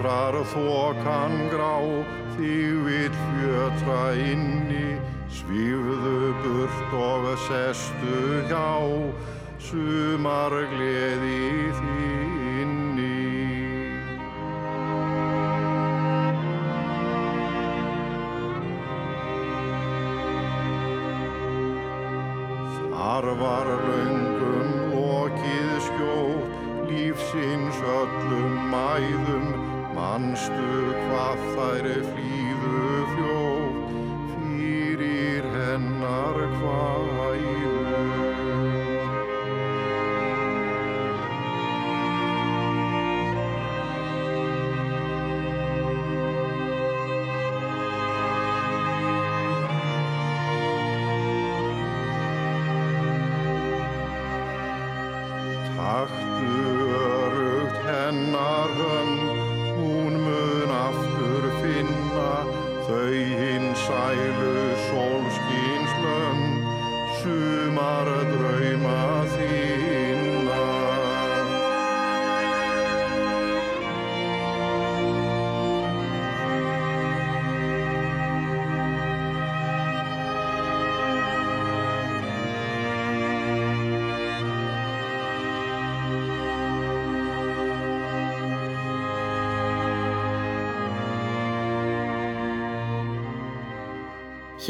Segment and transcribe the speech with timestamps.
[0.00, 1.76] Vetrar þokan grá,
[2.32, 4.94] þig vil fjötra inni,
[5.28, 8.80] svífðu burt og sestu hjá,
[9.60, 11.89] sumar gleði þinni.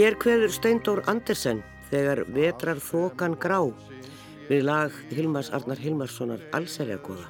[0.01, 1.59] Hér kveður Steindór Andersen
[1.91, 3.59] þegar vetrar þokan grá
[4.49, 7.27] við lag Hilmars Arnar Hilmarssonar Allserjarkóða.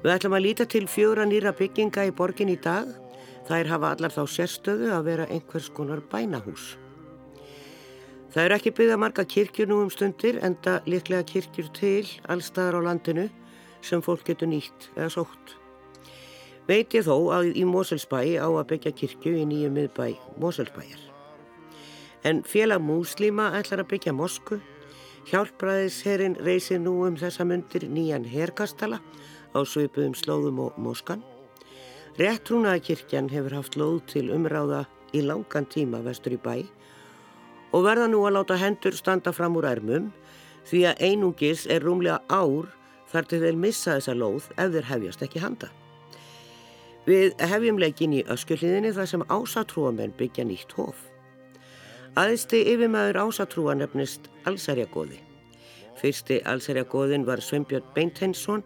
[0.00, 2.88] Við ætlum að líta til fjóra nýra bygginga í borgin í dag.
[3.50, 6.70] Þær hafa allar þá sérstöðu að vera einhvers konar bænahús.
[8.32, 12.88] Það eru ekki byggða marga kirkjur nú um stundir enda líklega kirkjur til allstaðar á
[12.88, 13.28] landinu
[13.84, 15.54] sem fólk getur nýtt eða sótt.
[16.64, 21.09] Veit ég þó að í Moselsbæ á að byggja kirkju í nýju miðbæ Moselsbæjar.
[22.22, 24.58] En félag múslíma ætlar að byggja mosku.
[25.30, 29.00] Hjálpræðisherrin reysir nú um þessa myndir nýjan herkastala
[29.56, 31.22] á svipuðum slóðum og moskan.
[32.20, 34.84] Réttrúnaðakirkjan hefur haft lóð til umráða
[35.16, 36.66] í langan tíma vestur í bæ
[37.72, 40.10] og verða nú að láta hendur standa fram úr ermum
[40.68, 42.68] því að einungis er rúmlega ár
[43.10, 45.70] þar til þeir missa þessa lóð ef þeir hefjast ekki handa.
[47.08, 51.09] Við hefjum leikin í öskjuhliðinni þar sem ásatrúamenn byggja nýtt hóf.
[52.18, 55.20] Aðeisti yfirmæður ásatrúa nefnist Allsærjagóði.
[56.00, 58.64] Fyrsti Allsærjagóðin var Sveinbjörn Beinteinsson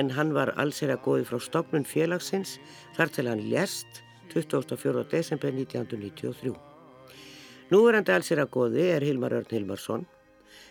[0.00, 2.54] en hann var Allsærjagóði frá stopnun félagsins
[2.96, 4.00] þar til hann lést
[4.32, 5.04] 24.
[5.12, 6.54] desember 1993.
[7.68, 10.08] Núverandi Allsærjagóði er Hilmar Örn Hilmarsson.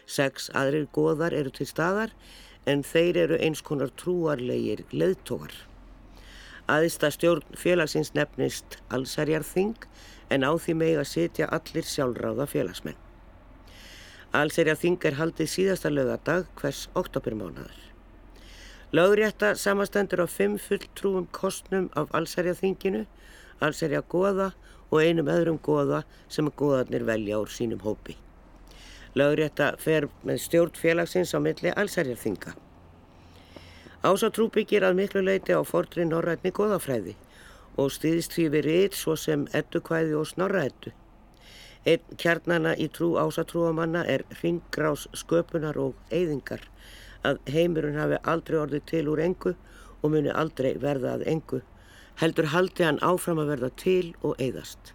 [0.10, 2.18] Seks aðrir góðar eru til staðar
[2.66, 5.54] en þeir eru eins konar trúarlegir leðtógar.
[6.66, 9.78] Aðista stjórn félagsins nefnist Allsærjarþing
[10.30, 12.98] en á því megi að sitja allir sjálfráða félagsmenn.
[14.36, 17.78] Allsærjarþing er haldið síðasta lögadag hvers oktobermánaðar.
[18.96, 23.06] Lögrétta samastendur á fimm fulltrúum kostnum af Allsærjarþinginu,
[23.62, 24.52] Allsærjagóða
[24.92, 28.18] og einum öðrum góða sem góðarnir velja úr sínum hópi.
[29.16, 32.56] Lögrétta fer með stjórn félagsins á milli Allsærjarþinga.
[34.04, 37.16] Ásatrú byggir að miklu leiti á fordri norrætni góðafræði
[37.78, 40.94] og stýðist því við rít svo sem eddukvæði og snorraeddu.
[41.86, 46.64] Einn kjarnana í trú ásatrúamanna er ringgrás sköpunar og eyðingar
[47.26, 49.54] að heimurinn hafi aldrei orðið til úr engu
[50.02, 51.62] og muni aldrei verða að engu,
[52.22, 54.94] heldur haldi hann áfram að verða til og eyðast.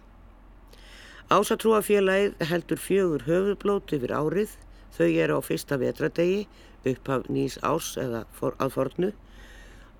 [1.31, 4.57] Ásatrúafélagið heldur fjögur höfuðblót yfir árið,
[4.91, 6.43] þau eru á fyrsta vetradegi
[6.91, 9.11] upphaf nýs árs eða for, að fornu,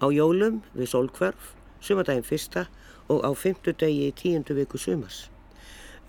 [0.04, 2.68] á jólum við sólkvarf, sumadaginn fyrsta
[3.12, 5.26] og á fymtudegi í tíundu viku sumas.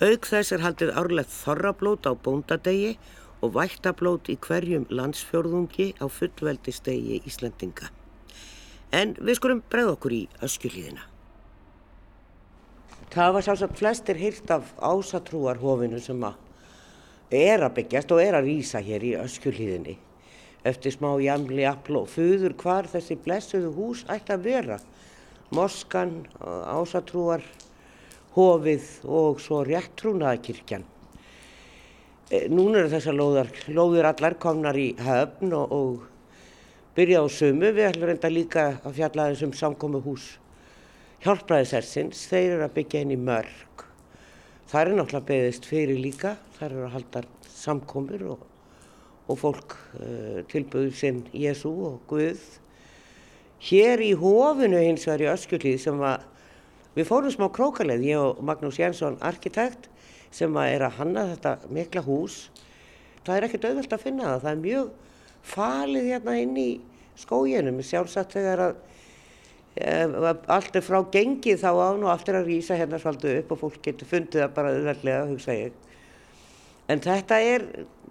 [0.03, 2.97] Auk þess er haldið árlegt þorrablót á bóndadegi
[3.43, 7.91] og vættablót í hverjum landsfjörðungi á fullveldistegi Íslandinga.
[8.93, 11.09] En við skulum bregða okkur í öskjuhlíðina.
[13.13, 16.39] Það var sásagt flestir hýrt af ásatrúarhofinu sem að
[17.33, 19.99] er að byggjast og er að rýsa hér í öskjuhlíðinni
[20.69, 24.79] eftir smá jamli afl og fuður hvar þessi blessuðu hús ætti að vera.
[25.53, 27.43] Moskan, ásatrúar,
[28.33, 30.85] hofið og svo réttrúnaðakirkjan.
[32.33, 37.69] E, núna eru þessar lóðar, lóðir allar komnar í höfn og, og byrja á sumu.
[37.69, 40.31] Við ætlum reynda líka að fjalla þessum samkomi hús
[41.27, 42.25] hjálpræðisersins.
[42.31, 43.85] Þeir eru að byggja í mörg.
[44.73, 46.39] Það er náttúrulega beðist fyrir líka.
[46.57, 48.49] Það eru að halda samkomur og
[49.31, 52.41] og fólk uh, tilbúið sinn Jésu og Guð
[53.63, 56.25] Hér í hófinu hins vegar í Öskullíð sem var,
[56.97, 59.87] við fórum smá krókaleið, ég og Magnús Jensson, arkitekt,
[60.35, 62.47] sem er að hanna þetta mikla hús.
[63.23, 64.89] Það er ekkert auðvöld að finna það, það er mjög
[65.53, 66.71] falið hérna inn í
[67.23, 68.75] skóginum, sjálfsagt þegar að
[69.77, 69.95] e,
[70.57, 73.63] allt er frá gengið þá án og allt er að rýsa hérna svolítið upp og
[73.63, 75.79] fólk getur fundið það bara auðvöldlega, hugsa ég.
[76.93, 77.63] En þetta er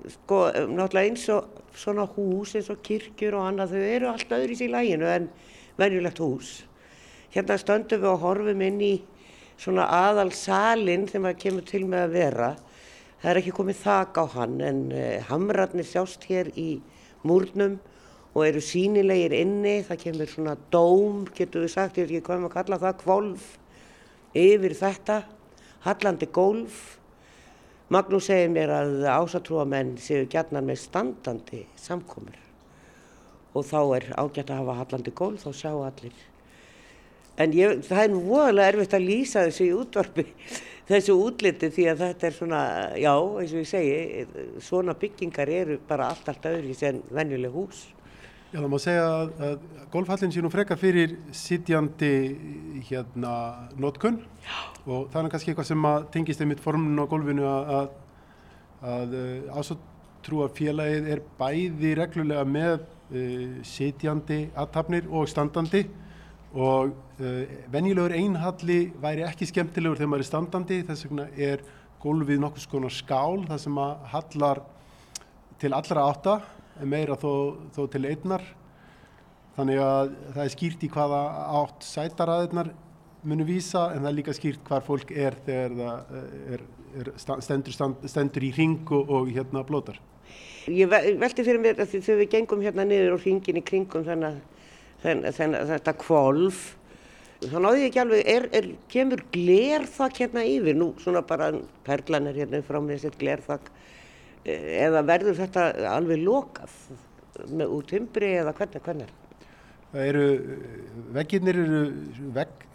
[0.09, 4.63] sko náttúrulega eins og svona hús eins og kirkjur og annað, þau eru allt öðris
[4.65, 5.27] í læginu en
[5.77, 6.53] venjulegt hús.
[7.31, 8.95] Hérna stöndum við og horfum inn í
[9.61, 12.49] svona aðal salin sem að kemur til með að vera.
[13.21, 16.71] Það er ekki komið þak á hann en uh, hamratnir sjást hér í
[17.27, 17.77] múrnum
[18.33, 19.75] og eru sínilegir inni.
[19.85, 23.45] Það kemur svona dóm, getur við sagt, ég veit ekki hvað maður kalla það, kvolf
[24.41, 25.19] yfir þetta,
[25.85, 26.81] hallandi gólf
[27.91, 32.37] Magnús segir mér að ásatrúamenn séu gætnar með standandi samkomur
[33.51, 36.21] og þá er ágætt að hafa hallandi gól, þá sjá allir.
[37.35, 40.25] En ég, það er voðalega erfitt að lýsa þessu í útvarpi,
[40.91, 42.61] þessu útliti því að þetta er svona,
[42.95, 44.25] já, eins og ég segi,
[44.63, 47.83] svona byggingar eru bara allt, allt öðru sem venjuleg hús.
[48.51, 52.09] Já, það má segja að, að golfhallin sé nú freka fyrir sitjandi
[52.89, 53.31] hérna
[53.79, 54.17] nótkunn
[54.83, 57.95] og það er kannski eitthvað sem að tengist einmitt formun á golfinu að, að,
[58.91, 65.85] að uh, ásatrúa félagið er bæði reglulega með uh, sitjandi aðtapnir og standandi.
[66.51, 70.85] Og uh, venjulegur einhalli væri ekki skemmtilegur þegar maður er standandi.
[70.91, 71.63] Þess vegna er
[72.03, 74.67] golfið nokkus konar skál það sem að hallar
[75.63, 76.41] til allra átta
[76.89, 77.33] meira þó,
[77.75, 78.45] þó til einnar.
[79.57, 81.21] Þannig að það er skýrt í hvaða
[81.61, 82.71] átt sætaraðirnar
[83.27, 86.63] munu vísa en það er líka skýrt hvar fólk er þegar það eh, er,
[87.01, 87.75] er stendur,
[88.09, 89.99] stendur í ring og, hérna blótar.
[90.69, 94.39] Ég veldi fyrir mér að þegar við gengum hérna niður og ringin í kringum þannig
[95.01, 96.61] að þetta kvolf
[97.41, 101.49] þá náðu ég ekki alveg, er, er, kemur glerþakk hérna yfir, nú svona bara
[101.87, 103.71] perlan er hérna frá með þessi glerþakk
[104.45, 106.77] eða verður þetta alveg lokað
[107.51, 109.17] með út timbri eða hvernig, hvernig?
[109.91, 110.25] Það eru,
[111.11, 111.81] vegginnir eru,
[112.35, 112.65] vegg,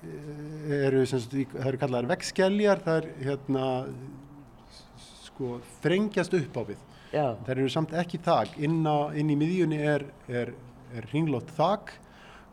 [0.76, 3.68] eru það eru kallaðar veggskelljar, það er hérna,
[5.24, 6.82] sko, þrengjast upp á við.
[7.14, 7.26] Já.
[7.46, 8.82] Það eru samt ekki þak, inn,
[9.16, 10.52] inn í miðjunni er, er,
[10.92, 11.94] er ringlótt þak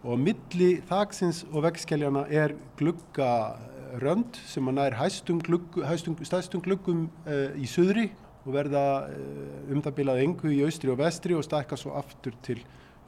[0.03, 7.05] og milli þaksins og veggskelljarna er gluggarönd sem að nær hæstum, glugg, hæstum stæðstum gluggum
[7.27, 8.09] uh, í söðri
[8.43, 12.35] og verða eh, um það bilað engu í austri og vestri og stakka svo aftur
[12.43, 12.59] til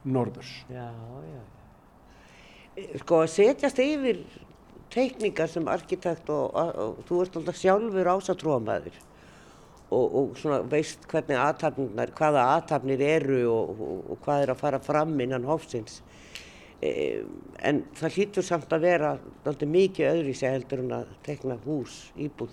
[0.06, 0.52] norðurs.
[0.72, 0.88] Já,
[1.26, 1.42] já.
[3.00, 4.20] Sko að setjast yfir
[4.92, 8.98] teikningar sem arkitekt og, og, og þú ert alltaf sjálfur ásatrómaður
[9.90, 15.14] og, og svona veist hvernig aðtapnir, hvaða aðtapnir eru og hvað er að fara fram
[15.22, 16.00] innan hófsins.
[16.82, 17.22] E,
[17.64, 19.12] en það hlýtur samt að vera
[19.46, 22.52] mikið öðru í sig heldur en að teikna hús, íbúð.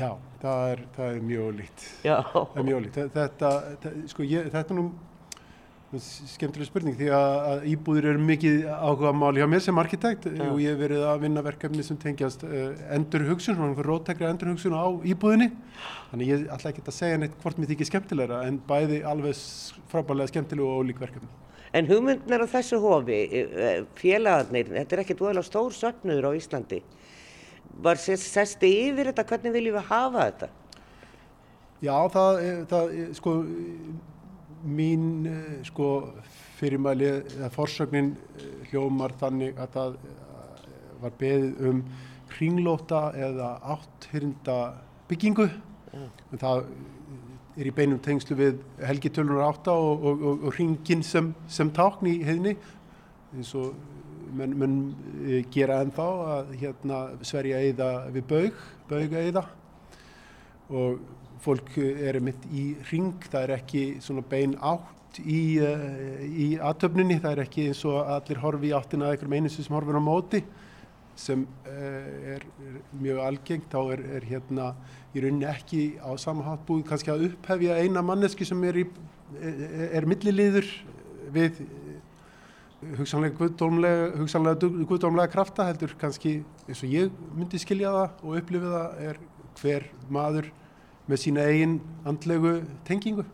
[0.00, 1.86] Já, það er, það er mjög líkt.
[2.06, 2.16] Já.
[2.32, 2.98] Það er mjög líkt.
[3.14, 4.88] Þetta, þetta, sko, ég, þetta er nú
[5.98, 10.44] skemmtileg spurning því að, að íbúðir eru mikið áhuga máli hjá mér sem arkitekt Já.
[10.46, 14.76] og ég hef verið að vinna verkefni sem tengjast uh, endurhugsun, svona einhver rótækri endurhugsun
[14.78, 15.50] á íbúðinni.
[16.12, 19.42] Þannig ég ætla ekki að segja neitt hvort mér þykir skemmtilegra en bæði alveg
[19.90, 21.32] frábæðilega skemmtileg og ólík verkefni.
[21.74, 26.80] En hugmyndnar á þessu hofi, eh, félagarnir, þetta er ekkert voðalega stór söfnuður á Íslandi
[27.82, 30.50] var sérst yfir þetta, hvernig viljum við hafa þetta?
[31.80, 33.34] Já, það, það sko,
[34.68, 35.06] mín
[35.64, 35.88] sko,
[36.58, 38.12] fyrirmæli eða forsögnin
[38.68, 39.98] hljómar þannig að það
[41.00, 41.82] var beðið um
[42.30, 44.58] kringlóta eða átthyrnda
[45.08, 45.48] byggingu.
[45.90, 46.08] Ja.
[46.42, 46.66] Það
[47.60, 51.72] er í beinum tengslu við Helgi Tölunar átta og, og, og, og ringin sem, sem
[51.74, 52.54] tákn í hefni
[53.34, 53.72] eins og
[54.36, 54.76] menn mun
[55.24, 59.44] eh, gera ennþá að hérna sverja eða við baug, bauga eða
[60.70, 61.00] og
[61.42, 67.18] fólk er mitt í ring, það er ekki svona bein átt í, uh, í aðtöfninni,
[67.22, 70.02] það er ekki eins og allir horfi í áttina að einhverjum eininsu sem horfir á
[70.04, 70.42] móti
[71.20, 74.70] sem uh, er, er mjög algengt, þá er, er hérna
[75.14, 78.84] í rauninni ekki á samhátt búið kannski að upphefja eina manneski sem er,
[79.90, 80.68] er milliliður
[81.34, 81.64] við
[82.80, 84.24] hugsanlega guðdómlega,
[84.88, 89.20] guðdómlega krafta heldur kannski eins og ég myndi skilja það og upplifa það er
[89.60, 90.48] hver maður
[91.10, 91.76] með sína eigin
[92.08, 92.54] andlegu
[92.86, 93.24] tengingu.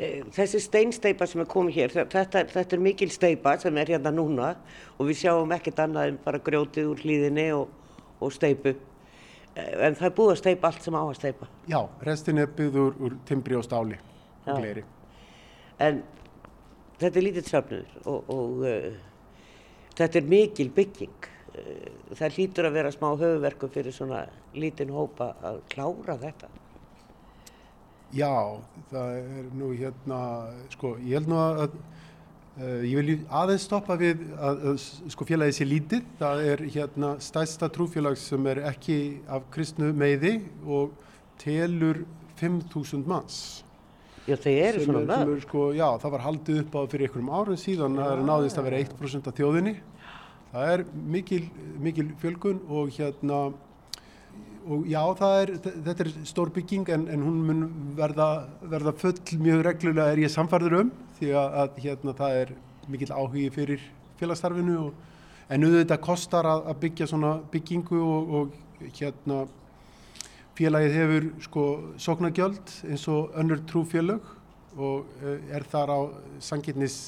[0.00, 4.12] E, þessi steinsteipa sem er komið hér, þetta, þetta er mikil steipa sem er hérna
[4.14, 4.54] núna
[4.96, 7.74] og við sjáum ekkert annað en bara grjótið úr hlýðinni og,
[8.22, 8.72] og steipu.
[9.52, 11.50] E, en það er búið að steipa allt sem á að steipa.
[11.68, 14.00] Já, restin er byggð úr, úr timbri og stáli
[14.46, 14.86] og gleri.
[15.80, 16.00] En
[17.00, 18.88] þetta er lítið safnur og, og uh,
[19.98, 21.28] þetta er mikil bygging.
[21.50, 21.86] Uh,
[22.18, 26.50] það hlýtur að vera smá höfuverku fyrir svona lítinn hópa að klára þetta.
[28.10, 28.34] Já,
[28.90, 30.20] það er nú hérna,
[30.72, 31.76] sko, ég held nú að,
[32.58, 34.80] uh, ég vil aðeins stoppa við að, að
[35.14, 40.40] sko félagið sé lítið, það er hérna stæsta trúfélag sem er ekki af kristnu meiði
[40.66, 40.96] og
[41.40, 42.02] telur
[42.40, 43.60] 5.000 manns.
[44.28, 45.32] Já, þau eru svona er- mörg.
[45.36, 48.58] er, sko, já, það var haldið upp á fyrir einhverjum árum síðan, það er náðist
[48.60, 49.74] að vera 1% af þjóðinni.
[50.52, 50.84] Það er
[51.14, 51.42] mikil,
[51.80, 53.52] mikil fjölgun og hérna,
[54.68, 55.52] og já, það er,
[55.86, 57.62] þetta er stór bygging en, en hún mun
[57.96, 58.26] verða,
[58.62, 62.52] verða full mjög reglulega er ég samfærður um því að, að hérna, það er
[62.90, 63.80] mikill áhugi fyrir
[64.20, 64.92] félagsstarfinu og,
[65.50, 69.40] en auðvitað kostar að, að byggja svona byggingu og, og hérna
[70.60, 71.62] félagið hefur sko
[71.96, 74.26] sóknargjöld eins og önnur trúfélög
[74.76, 76.00] og eh, er þar á
[76.44, 76.98] sangirnis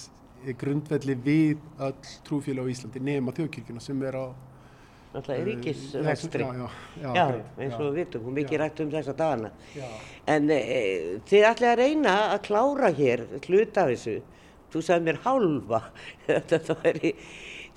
[0.58, 4.26] grundvelli við öll trúfélög á Íslandi nema þjóðkirkjuna sem er á
[5.12, 6.44] Alltaf er eh, ríkisvextri.
[6.46, 6.68] Já,
[7.02, 7.24] já, já,
[7.60, 9.50] eins og við vitum, og mikið rætt um þessa dagana.
[9.76, 9.88] já.
[10.32, 10.60] En e,
[11.28, 14.14] þið ætlaði að reyna að klára hér hluta af þessu.
[14.72, 15.82] Þú sagði mér hálfa.
[16.52, 17.12] Þetta væri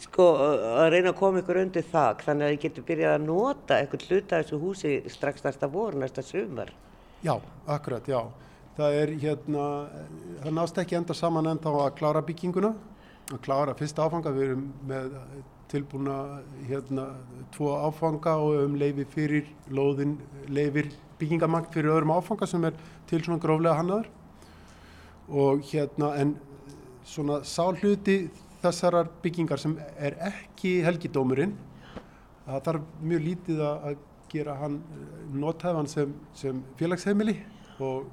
[0.03, 0.25] sko
[0.75, 4.07] að reyna að koma ykkur undir þak þannig að þið getur byrjað að nota eitthvað
[4.09, 6.73] hluta þessu húsi strax næsta vor, næsta sumar.
[7.23, 7.37] Já,
[7.67, 8.19] akkurat, já.
[8.75, 9.65] Það er hérna,
[10.43, 12.73] það nást ekki enda saman enda á að klára bygginguna,
[13.31, 15.15] að klára fyrsta áfanga, við erum með
[15.71, 16.17] tilbúna
[16.67, 17.07] hérna
[17.55, 20.17] tvo áfanga og um leifi fyrir lóðin,
[20.51, 22.75] leifir byggingamagn fyrir öðrum áfanga sem er
[23.09, 24.11] til svona gróflega hannaður
[25.31, 26.35] og hérna en
[27.05, 28.25] svona sálhluti
[28.65, 31.55] þessarar byggingar sem er ekki helgidómurinn
[32.45, 33.97] það þarf mjög lítið að
[34.31, 37.35] gera hann eh, nothæfan sem, sem félagsheimili
[37.83, 38.07] og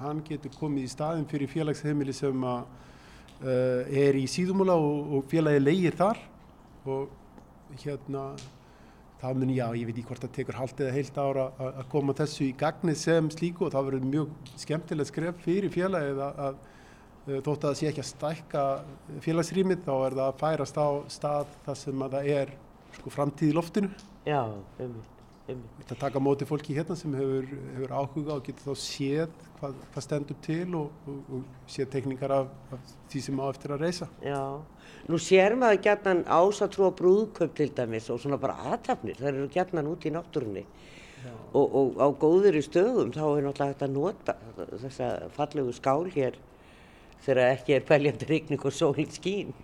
[0.00, 2.64] hann getur komið í staðin fyrir félagsheimili sem að,
[3.44, 6.18] uh, er í síðumúla og, og félagi leigir þar
[6.90, 7.12] og
[7.78, 8.24] hérna
[9.20, 12.16] það mun já, ég veit ekki hvort það tekur hálft eða heilt ára að koma
[12.18, 16.58] þessu í gagnið sem slíku og það verður mjög skemmtilegt skref fyrir félagið að,
[17.24, 18.62] þótt að það sé ekki að stækka
[19.24, 22.54] félagsrýmið þá er það að færast á stað þar sem að það er
[22.98, 23.90] sko framtíð í loftinu
[24.24, 24.40] Já,
[24.80, 25.72] ummitt, ummitt.
[25.80, 30.06] Þetta taka móti fólki hérna sem hefur, hefur áhuga og getur þá séð hvað, hvað
[30.06, 34.08] stendur til og, og, og séð tekningar af, af því sem á eftir að reysa.
[34.24, 34.40] Já,
[35.08, 39.52] nú sér maður gætnan ásatrú á brúðköp til dæmis og svona bara aðtapnir, það eru
[39.52, 40.64] gætnan út í náttúrunni
[41.54, 44.34] og, og á góður í stöðum þá er náttúrulega hægt að nota
[44.82, 46.36] þessa fallegu skál hér
[47.24, 49.54] þegar ekki er peljandi rigning og sólinn skín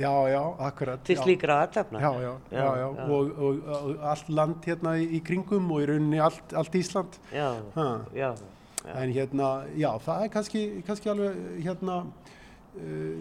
[0.00, 1.02] Já, já, akkurat.
[1.04, 1.22] til já.
[1.22, 2.00] slíkra aðtapna.
[2.00, 5.88] Já, já, já, já, Og, og, og allt land hérna í, í kringum og í
[5.90, 7.18] rauninni allt, allt Ísland.
[7.34, 7.88] Já, Ha.
[8.16, 8.30] já,
[8.96, 11.98] En hérna, já, það er kannski, kannski alveg hérna
[12.80, 13.18] uh,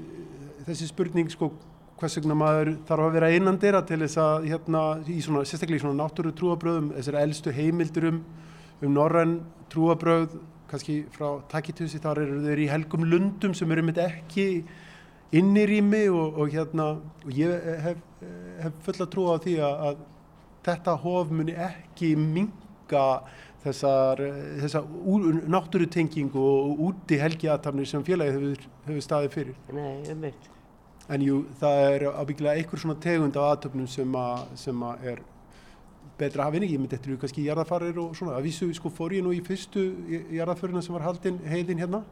[0.70, 1.52] þessi spurning sko
[2.00, 5.84] hvers vegna maður þarf að vera innandira til þess að hérna í svona, sérstaklega í
[5.84, 8.22] svona náttúru trúabröðum, þessar elstu heimildur um,
[8.80, 9.42] um norræn
[9.74, 10.38] trúabröð,
[10.70, 14.48] kannski frá Takitusi, þar eru þeir í helgum lundum sem eru mitt ekki
[15.36, 16.88] innirými og, og hérna,
[17.26, 18.00] og ég hef,
[18.64, 20.02] hef fulla trú á því að, að
[20.70, 23.06] þetta hof muni ekki minga
[23.64, 24.22] þessar,
[24.62, 24.88] þessar
[25.52, 29.60] náttúrutengingu og úti helgiatamnir sem félagið hefur, hefur staðið fyrir.
[29.76, 30.50] nei, ummitt.
[31.10, 35.22] En jú, það er ábyggilega einhver svona tegund af aðtöfnum sem, að, sem að er
[36.20, 36.72] betra að hafa inni.
[36.74, 38.38] Ég myndi eftir kannski jarðafarir og svona.
[38.38, 39.86] Að vísu sko fór ég nú í fyrstu
[40.36, 42.04] jarðafarina sem var haldin heiðin hérna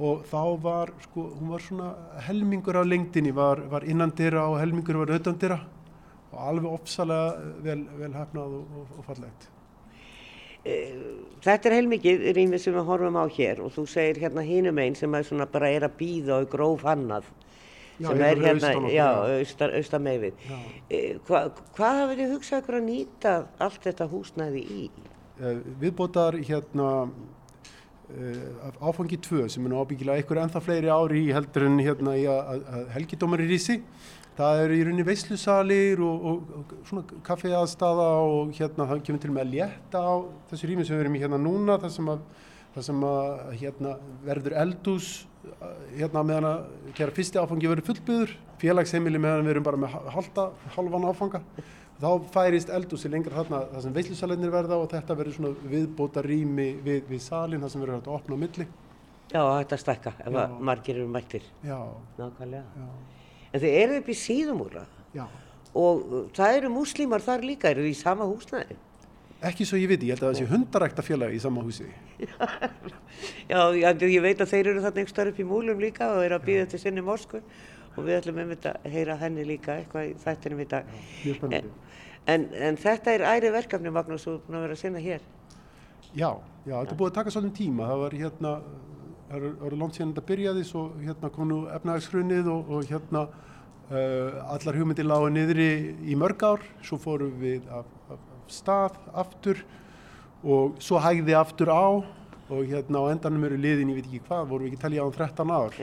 [0.00, 1.90] og þá var sko, hún var svona
[2.24, 5.58] helmingur á lengdinni var, var innandira og helmingur var auðandira
[6.30, 9.48] og alveg ofsalega vel, vel hefnað og, og, og fallegt.
[10.60, 14.96] Þetta er heilmikið rýmið sem við horfum á hér og þú segir hérna hinum einn
[14.98, 17.49] sem er svona bara er að býða og gróf hannað Já,
[18.00, 20.44] sem er hérna, meifið.
[20.46, 20.58] Já.
[21.28, 21.42] Hva,
[21.76, 23.34] hvað hafið þið hugsað ykkur að nýta
[23.66, 24.86] allt þetta húsnæði í?
[25.40, 31.64] Eh, viðbótar hérna uh, áfangi 2 sem er ábyggilega einhver ennþá fleiri ári í heldur
[31.68, 33.78] en hérna í að, helgidómar í rísi
[34.36, 39.32] það eru í rauninni veislusalir og, og, og svona kaffiaðstaða og hérna það kemur til
[39.32, 40.14] með að létta á
[40.50, 42.22] þessu rými sem við erum í hérna núna þar sem að,
[42.76, 43.96] þar sem að hérna
[44.28, 45.10] verður eldús
[45.96, 46.64] hérna meðan að
[46.98, 50.44] gera fyrsti áfangi verður fullbyður félagsheimili meðan við erum bara með halda,
[50.76, 51.40] halvan áfanga
[52.00, 56.68] þá færist eldúsi lengra þarna þar sem veislusalinir verða og þetta verður svona viðbóta rými
[56.84, 58.68] við, við salin þar sem verður hægt að opna á milli
[59.30, 60.40] Já, þetta stækka ef Já.
[60.42, 61.44] að margir eru mættir.
[61.62, 61.76] já,
[62.18, 62.64] Nákvæmlega.
[62.76, 62.88] já,
[63.52, 65.26] En þið eru upp í síðumúla já
[65.70, 66.00] og
[66.34, 68.74] það eru múslímar þar líka, eru í sama húsnæði?
[69.40, 71.86] Ekki svo ég veit, ég held að það sé hundarækta félagi í sama húsi.
[73.48, 76.24] Já, ég, ég veit að þeir eru þarna einhver starf upp í múlum líka og
[76.26, 79.78] eru að býða til sinni morsku og við ætlum um þetta að heyra henni líka
[79.80, 80.90] eitthvað í þættinum í dag.
[81.24, 81.72] Mjög spennandi.
[82.28, 85.24] En, en þetta er æri verkefni, Magnús, er búin að vera að sinna hér.
[86.10, 86.30] Já,
[86.66, 87.86] já, þetta er búið að taka svolítið tíma.
[87.88, 88.52] Það var hérna,
[89.30, 94.52] það eru langt síðan þetta byrjaði, svo hérna kom nú efnahagsfrunnið og, og hérna uh,
[94.52, 95.70] allar hugmyndir lágu niðri
[96.04, 97.88] í mörg ár, svo fórum við af
[98.54, 99.62] stað aftur
[100.40, 101.84] og svo hægði aftur á
[102.50, 105.08] og hérna á endanum eru liðin, ég veit ekki hvað, vorum við ekki talið á
[105.14, 105.76] 13 ár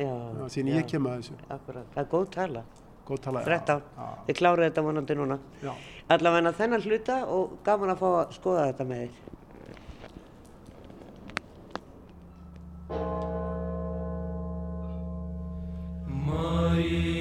[0.52, 1.38] síðan ég kem að þessu.
[1.48, 2.64] Akkurat, það er góð tala.
[3.08, 3.48] Góð tala, já.
[3.48, 3.72] 13
[4.04, 5.38] ár, þið kláruðu þetta vonandi núna.
[5.64, 5.72] Já.
[6.18, 9.14] Allavega þennan hluta og gaman að fá að skoða þetta með þér.
[16.28, 17.17] Maria.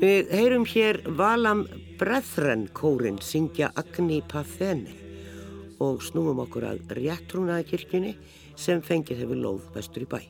[0.00, 1.66] Við heyrum hér Valam
[2.00, 4.94] Brethren kórin syngja Agni Pathene
[5.76, 8.14] og snúum okkur að réttrúnaða kirkjunni
[8.56, 10.22] sem fengið hefur lóð vestur í bæ.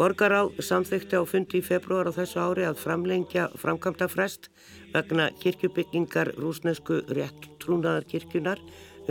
[0.00, 4.48] Borgará samþykti á fundi í februar á þessu ári að framlengja framkvæmda frest
[4.94, 8.62] vegna kirkjubyggingar rúsnesku réttrúnaðarkirkjunar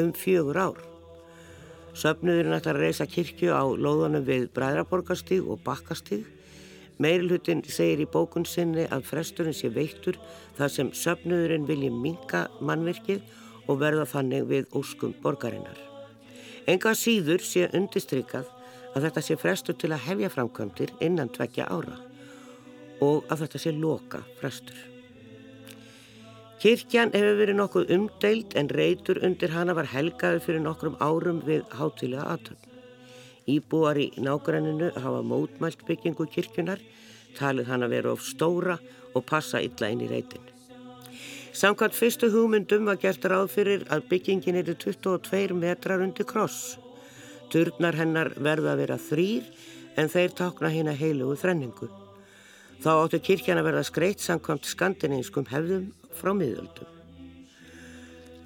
[0.01, 0.81] um fjögur ár.
[1.93, 6.25] Söfnuðurinn ætlar að reysa kirkju á lóðunum við Bræðraborgastíg og Bakkastíg.
[7.01, 10.15] Meirlutin segir í bókun sinni að fresturinn sé veittur
[10.55, 13.23] þar sem söfnuðurinn vilji minka mannvirkið
[13.67, 15.77] og verða þannig við óskum borgarinnar.
[16.71, 18.47] Enga síður sé undistrykað
[18.95, 21.97] að þetta sé frestur til að hefja framkvæmdir innan tveggja ára
[23.03, 24.77] og að þetta sé loka frestur.
[26.63, 31.67] Kirkjan hefur verið nokkuð umdeild en reytur undir hana var helgaður fyrir nokkrum árum við
[31.75, 32.74] hátilega aðtöfn.
[33.45, 36.79] Íbúar í nágranninu hafa mótmælt byggingu kirkjunar,
[37.37, 38.79] talið hann að vera of stóra
[39.13, 40.41] og passa illa inn í reytin.
[41.55, 46.79] Samkvæmt fyrstu hugmyndum var gert ráð fyrir að byggingin er 22 metrar undir kross.
[47.53, 49.45] Turnar hennar verða að vera þrýr
[49.95, 51.87] en þeir tákna hérna heilugu þrenningu.
[52.81, 56.89] Þá áttu kirkjan að verða skreitt samkvæmt skandininskum hefðum frá miðöldum.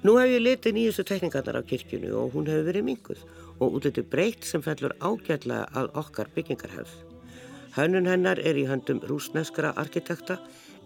[0.04, 3.24] Nú hef ég litið nýjustu tekningarnar af kirkjunu og hún hefur verið minguð
[3.60, 6.96] og útliti breytt sem fellur ágætlega að okkar byggingarhefð.
[7.76, 10.40] Hönnun hennar er í höndum rúsneskra arkitekta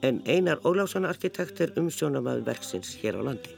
[0.05, 3.55] en Einar Óláfsson arkitekt er umsjónamaður verksins hér á landi.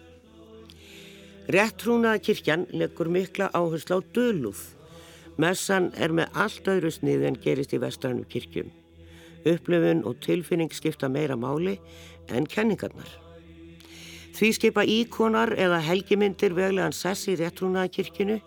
[1.51, 4.61] Réttrúnaða kirkjan leggur mikla áherslu á dölúð.
[5.39, 8.71] Messan er með allt öðru snið en gerist í vestrænum kirkjum.
[9.47, 11.77] Upplöfun og tilfinning skipta meira máli
[12.29, 13.11] en kenningarnar.
[14.37, 18.41] Því skipa íkonar eða helgimyndir veglegan sess í réttrúnaða kirkjunu.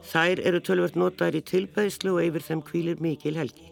[0.00, 3.68] Þær eru tölvört notaður í tilbæðslu og yfir þeim kvílir mikil helgi.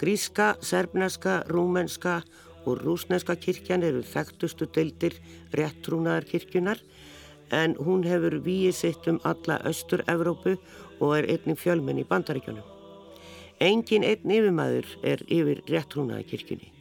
[0.00, 2.20] Gríska, serbneska, rúmenska
[2.66, 5.16] og rúsneska kirkjan eru þekktustu deildir
[5.56, 6.82] réttrúnaðar kirkjunar
[7.52, 10.56] en hún hefur víið sitt um alla Östur-Evrópu
[11.00, 12.64] og er einnig fjölmenn í bandaríkjunum.
[13.60, 16.72] Engin einn yfirmaður er yfir réttrúnaða kirkjunni.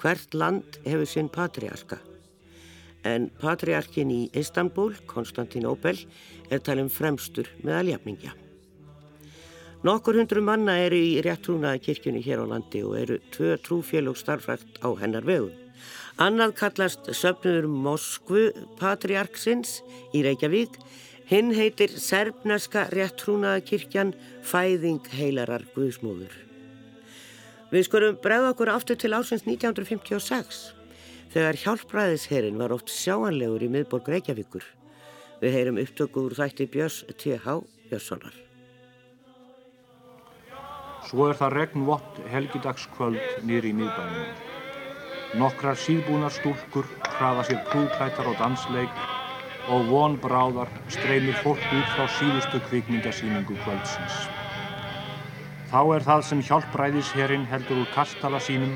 [0.00, 1.98] Hvert land hefur sinn patriarka.
[3.06, 5.96] En patriarkin í Istanbul, Konstantin Opel,
[6.52, 8.34] er talin fremstur með aljafningja.
[9.80, 14.82] Nokkur hundru manna eru í réttrúnaða kirkjunni hér á landi og eru tvö trúfélug starfrækt
[14.84, 15.54] á hennar vegum.
[16.20, 19.78] Annað kallast söpnur Moskvu patriarksins
[20.12, 20.76] í Reykjavík.
[21.30, 24.12] Hinn heitir Serbneska réttrúnaða kirkjan
[24.44, 26.34] Fæðing heilarar Guðsmóður.
[27.70, 30.79] Við skurum bregða okkur aftur til ásins 1956
[31.30, 34.64] þegar hjálpræðisherin var oft sjáanlegur í miðborg Reykjavíkur.
[35.40, 37.60] Við heyrum upptökur þætti Björns T.H.
[37.90, 38.34] Björnssonar.
[41.06, 44.34] Svo er það regnvott helgidagskvöld nýri í miðbænum.
[45.40, 49.00] Nokkrar síðbúnar stúlkur hraða sér prúklættar á dansleik
[49.70, 54.16] og von bráðar streymir fólk út frá síðustu kvikmyndasýningu kvöldsins.
[55.70, 58.74] Þá er það sem hjálpræðisherinn heldur úr kastala sínum,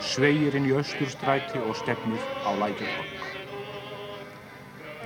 [0.00, 3.18] sveigir inn í austurstræti og stefnir á lækjarhólk.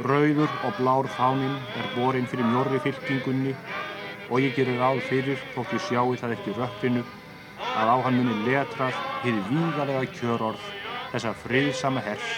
[0.09, 3.55] Rauður og blár fánin er borin fyrir mjörri fylkingunni
[4.31, 7.05] og ég gerir ráð fyrir, þótt ég sjáu það ekki rökkinu,
[7.76, 10.68] að á hann muni letrað hið vígalega kjörorð
[11.12, 12.37] þessa friðsama hers,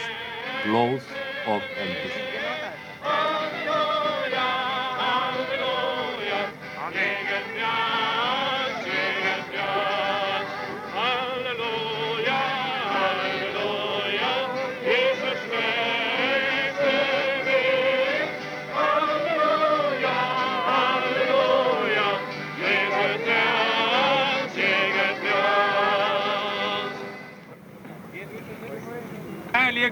[0.65, 1.13] blóð
[1.47, 2.34] og eldur.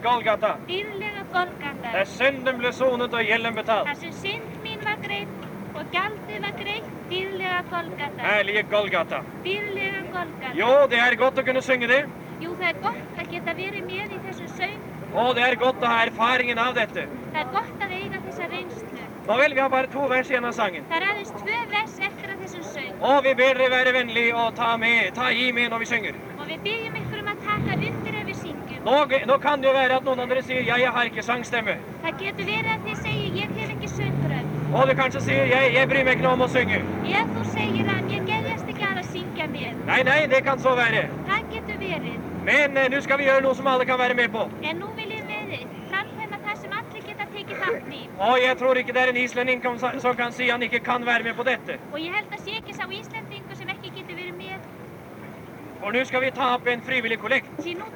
[0.02, 3.88] Golgata, Dýrlega Golgata, där synden blev sonad och gälden betald.
[3.88, 5.28] þar sem synd mín var greitt
[5.74, 9.18] og gjaldið var greitt, dýrlega Golgata, Härlige Golgata.
[9.44, 10.52] dýrlega Golgata.
[10.54, 12.04] Jo, det är gott att kunna sjunga det.
[12.40, 14.78] Jú, það er gott að geta verið með í þessum söng.
[15.14, 17.00] Och det är gott att ha erfaringen av detta.
[17.32, 18.98] Það er gott að eiga þessa reynslu.
[19.26, 20.84] Nåväl, vi har bara två vers i denna sangen.
[20.90, 24.34] Það er aðeins tvö vers eftir að þessum söng Och vi ber dig vara vänlig
[24.34, 26.14] och ta med, ta i med när vi sjunger.
[26.40, 26.96] og við byggjum
[28.84, 28.94] Nå,
[29.26, 31.76] nå, kan det jo være at noen av dere sier 'jeg har ikke sangstemme'.
[32.02, 34.74] Det kan være at de sier 'jeg har ikke sangprøve'.
[34.74, 36.82] Og du kanskje sier 'jeg, jeg bryr meg ikke noe om å synge'.
[37.14, 39.76] Ja, så sier han 'jeg greier ikke å synge mer'.
[39.86, 41.02] Nei, nei, det kan så være.
[41.52, 42.12] Det kan være.
[42.48, 44.42] Men eh, nå skal vi gjøre noe som alle kan være med på.
[44.66, 45.22] Ja, nå vil jeg
[45.92, 47.26] framheve det som alle kan ta
[47.64, 48.08] tatt i.
[48.18, 51.22] Og jeg tror ikke det er en islending som kan si han ikke kan være
[51.22, 51.78] med på dette.
[51.92, 54.58] Og jeg helt sikker som islendinger som ikke kan være med.
[55.82, 57.48] Og nå skal vi ta opp en frivillig kollekt.
[57.58, 57.86] Så nå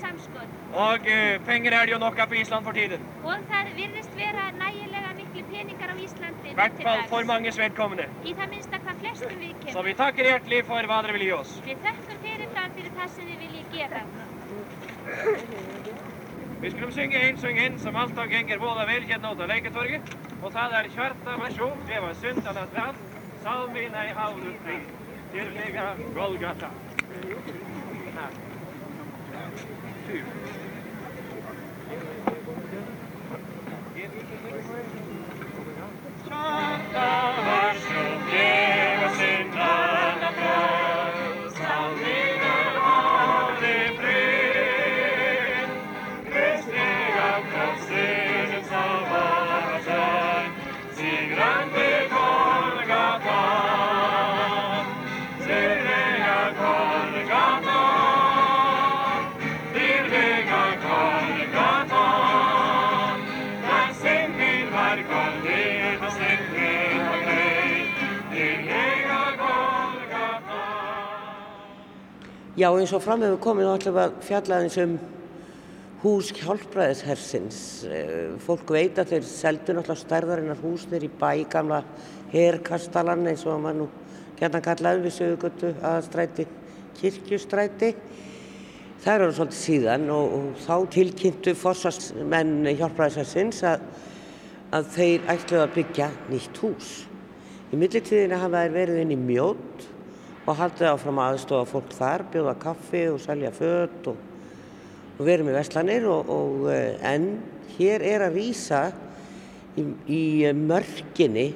[0.00, 0.48] við frjálsamskot.
[0.74, 3.00] Och eh, pengar är det ju nog på Island för tiden.
[3.24, 7.10] Og það virðist vera nægilega miklu peningar á Íslandi hvert fall dags.
[7.10, 8.06] för mångas vedkommande.
[8.24, 9.82] Í það minnsta hvað flestum við Så kemur.
[9.84, 11.60] vi tackar hjärtligt för vad ni vill ge oss.
[11.66, 14.00] Við þökkum fyrirfram fyrir það sem þið viljið gera.
[16.60, 20.02] Vi skulle synge en sång en som alltid gänger båda välkänd åt Leiketorget.
[20.42, 22.96] Och það är Kjarta version, det var syndarnas land.
[23.42, 24.78] Salmina i havnet fri,
[25.32, 26.70] tillhega Golgata.
[28.14, 28.49] Här.
[30.10, 30.22] two.
[36.26, 37.39] Shut
[72.60, 74.90] Já, eins og fram hefur komið þá ætlum við að fjalla aðeins um
[76.02, 77.60] hús hjálpræðishersins.
[77.88, 81.78] Eh, Fólk veit að þeir seldu náttúrulega stærðarinnar hús þeir í bæ, gamla
[82.34, 83.86] herkastalan eins og var nú
[84.36, 86.46] gætan kallaði við sögugötu aðastræti,
[86.98, 87.90] kirkjustræti.
[89.06, 93.86] Það eru svolítið síðan og, og þá tilkynntu forsvarsmenn hjálpræðishersins að,
[94.76, 96.92] að þeir ætluðu að byggja nýtt hús.
[97.72, 99.89] Í millitíðina hafa þeir verið inn í mjótt
[100.50, 104.18] og haldið áfram aðstofa fólk þar, bjóða kaffi og selja fött og,
[105.16, 107.26] og verið með verslanir og, og eh, en
[107.76, 108.80] hér er að rýsa
[109.78, 110.22] í, í
[110.56, 111.46] mörginni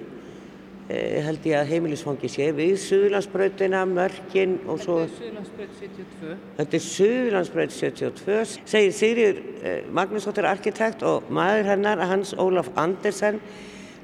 [0.86, 5.00] eh, held ég að heimilisfangi sé, við Suðurlandsbrautina, Mörkin og svo...
[5.18, 6.38] Suðlandsbreyt 72.
[6.60, 13.42] Þetta er Suðurlandsbraut 72, segir Sigriður eh, Magnúsdóttir arkitekt og maður hennar, Hans Ólaf Andersen.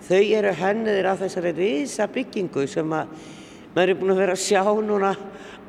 [0.08, 3.12] Þau eru henniðir af þessari risa byggingu sem að
[3.74, 5.12] maður er búin að vera að sjá núna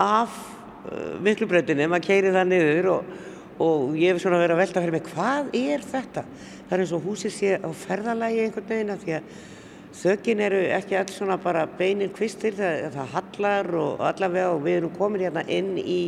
[0.02, 0.38] af
[0.90, 3.16] uh, miklubrautinni, maður keiri það niður og,
[3.62, 6.26] og ég hef svona verið að velta fyrir mig, hvað er þetta?
[6.68, 9.34] Það er eins og húsið sé á ferðalagi einhvern veginn af því að
[10.02, 14.80] þökin eru ekki alls svona bara beinir kvistir, það, það hallar og allavega og við
[14.80, 16.02] erum komin hérna inn í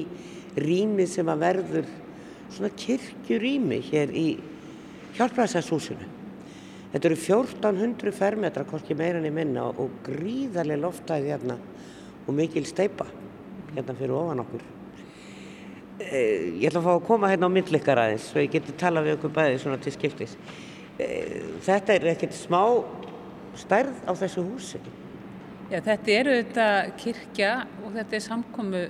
[0.55, 1.93] rými sem að verður
[2.53, 4.27] svona kirkjurými hér í
[5.17, 6.22] hjálpræðsarshúsinu.
[6.93, 11.55] Þetta eru 1400 fermetra, hvorki meira en í minna og gríðarlega loftæði hérna
[12.27, 13.07] og mikil steipa
[13.73, 14.65] hérna fyrir ofan okkur.
[16.03, 19.07] Eh, Ég ætla að fá að koma hérna á myndlikar aðeins svo ég geti talað
[19.07, 20.37] við okkur bæði svona til skiptis.
[20.99, 22.61] Eh, Þetta er ekkert smá
[23.57, 24.81] stærð á þessu húsi.
[25.71, 26.67] Já, þetta eru þetta
[27.01, 27.51] kirkja
[27.81, 28.83] og þetta er samkomu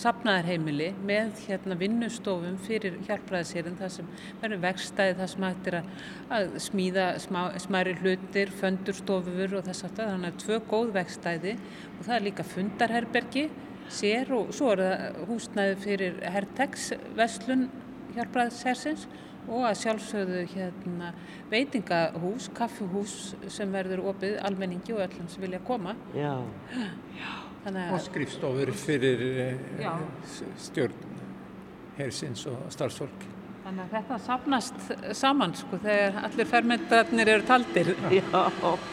[0.00, 4.08] safnaðarheimili með hérna vinnustofum fyrir hjálpræðisérinn þar sem
[4.42, 5.90] verður vegstæði þar sem hægt er að,
[6.38, 10.10] að smíða smá, smæri hlutir, föndurstofur og þess aftur.
[10.12, 11.54] Þannig að tvö góð vegstæði
[11.98, 13.46] og það er líka fundarherbergi
[13.92, 17.68] sér og svo er það húsnæði fyrir Hertex Veslun
[18.16, 19.08] hjálpræðishersins
[19.44, 21.10] og að sjálfsögðu hérna
[21.50, 25.92] veitingahús, kaffihús sem verður opið almenningi og öllum sem vilja koma.
[26.16, 26.38] Já,
[26.72, 29.92] Þannig Og skrifstofur fyrir eh, Já.
[30.28, 30.92] s- stjórn
[31.98, 33.22] hersins og starfsfólk.
[33.64, 34.74] Þannig að þetta sapnast
[35.16, 37.94] saman sko þegar allir fermentarnir eru taldir.
[38.10, 38.42] já,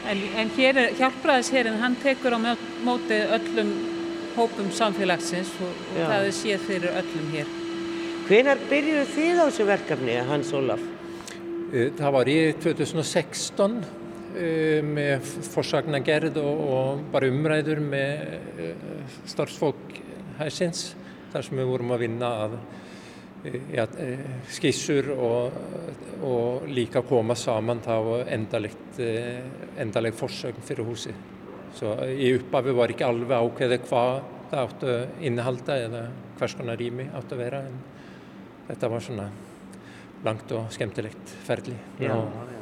[0.08, 3.74] En, en hér er hjálpræðisherinn, hann tekur á mó- móti öllum
[4.38, 7.52] hópum samfélagsins og, og það er séð fyrir öllum hér.
[8.30, 10.80] Hvenar byrjuðu þið á þessu verkefni, Hans Ólaf?
[11.74, 13.82] Eh, Það var í 2016
[14.38, 18.22] eh, með forsagnagerð og, og bare umræður með
[18.66, 18.86] eh,
[19.30, 19.98] starfsfólk
[20.40, 20.92] hersins
[21.32, 22.56] þar sem við vorum að vinna að
[23.50, 23.86] eh, ja,
[24.52, 25.60] skissur og,
[26.28, 27.96] og líka koma saman þá
[28.32, 31.28] endaleg forsögn fyrir húsið.
[31.78, 34.18] Svo í upphafi var ekki alveg ákveðið hvað
[34.52, 36.02] það áttu að innihalda eða
[36.40, 37.78] hvers konar rými áttu að vera en
[38.68, 39.30] þetta var svona
[40.26, 41.78] langt og skemmtilegt ferli.
[42.10, 42.60] Og,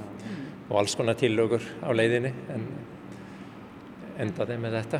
[0.70, 2.66] og alls konar tillögur á leiðinni en
[4.20, 5.00] endaði með þetta.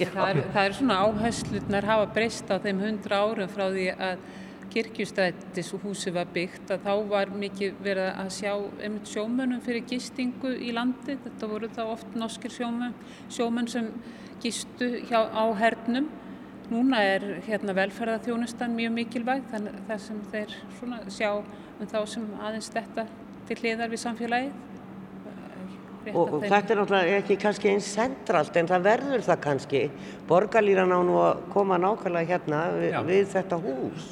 [0.00, 4.22] Það er, það er svona áherslutnar hafa breyst á þeim hundra árum frá því að
[4.70, 10.54] kirkjustrættis húsi var byggt að þá var mikið verið að sjá einmitt sjómönnum fyrir gistingu
[10.54, 11.18] í landi.
[11.24, 12.94] Þetta voru þá oft norskir sjómenn,
[13.28, 13.90] sjómenn sem
[14.40, 16.06] gistu hjá, á hernum.
[16.70, 22.28] Núna er hérna velferðarþjónustan mjög mikilvæg þannig þar sem þeir svona sjá um þá sem
[22.38, 23.08] aðeins þetta
[23.48, 24.69] til hliðar við samfélagið.
[26.08, 29.82] Og, og þetta er náttúrulega ekki kannski eins centralt en það verður það kannski.
[30.28, 33.00] Borgarlýran á nú að koma nákvæmlega hérna við, Já.
[33.10, 34.06] við þetta hús.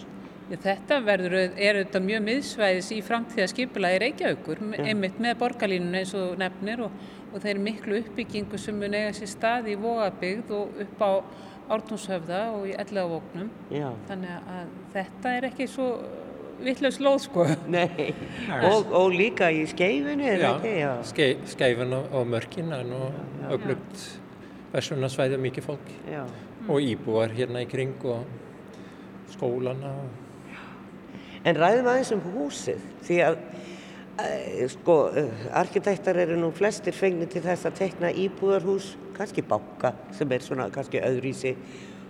[0.49, 6.15] Já, þetta verður, er auðvitað mjög miðsvæðis í framtíða skipulagi Reykjavíkur, einmitt með borgarlínuna eins
[6.17, 10.81] og nefnir og, og þeir miklu uppbyggingu sem mun eiga sér stað í Vogabygð og
[10.85, 11.13] upp á
[11.69, 13.51] Ártúnshöfða og í Ellavóknum.
[13.73, 13.91] Já.
[14.09, 15.89] Þannig að þetta er ekki svo
[16.63, 17.47] vittlaus lóð sko.
[17.71, 18.13] Nei,
[18.69, 20.75] og, og líka í skeifunni, er Já, það ekki?
[20.83, 20.93] Já.
[21.13, 23.03] skei, skeifan og, og mörkin er nú
[23.49, 24.07] öflugt
[24.73, 26.23] versunarsvæði mikið fólk Já.
[26.69, 28.25] og íbúar hérna í kring og
[29.33, 30.25] skólana og
[31.47, 33.37] En ræðum aðeins um húsið, því að
[34.21, 39.95] e, sko, eh, arkitektar eru nú flestir fengnir til þess að tekna íbúðarhús, kannski banka
[40.19, 41.55] sem er svona kannski öðrísi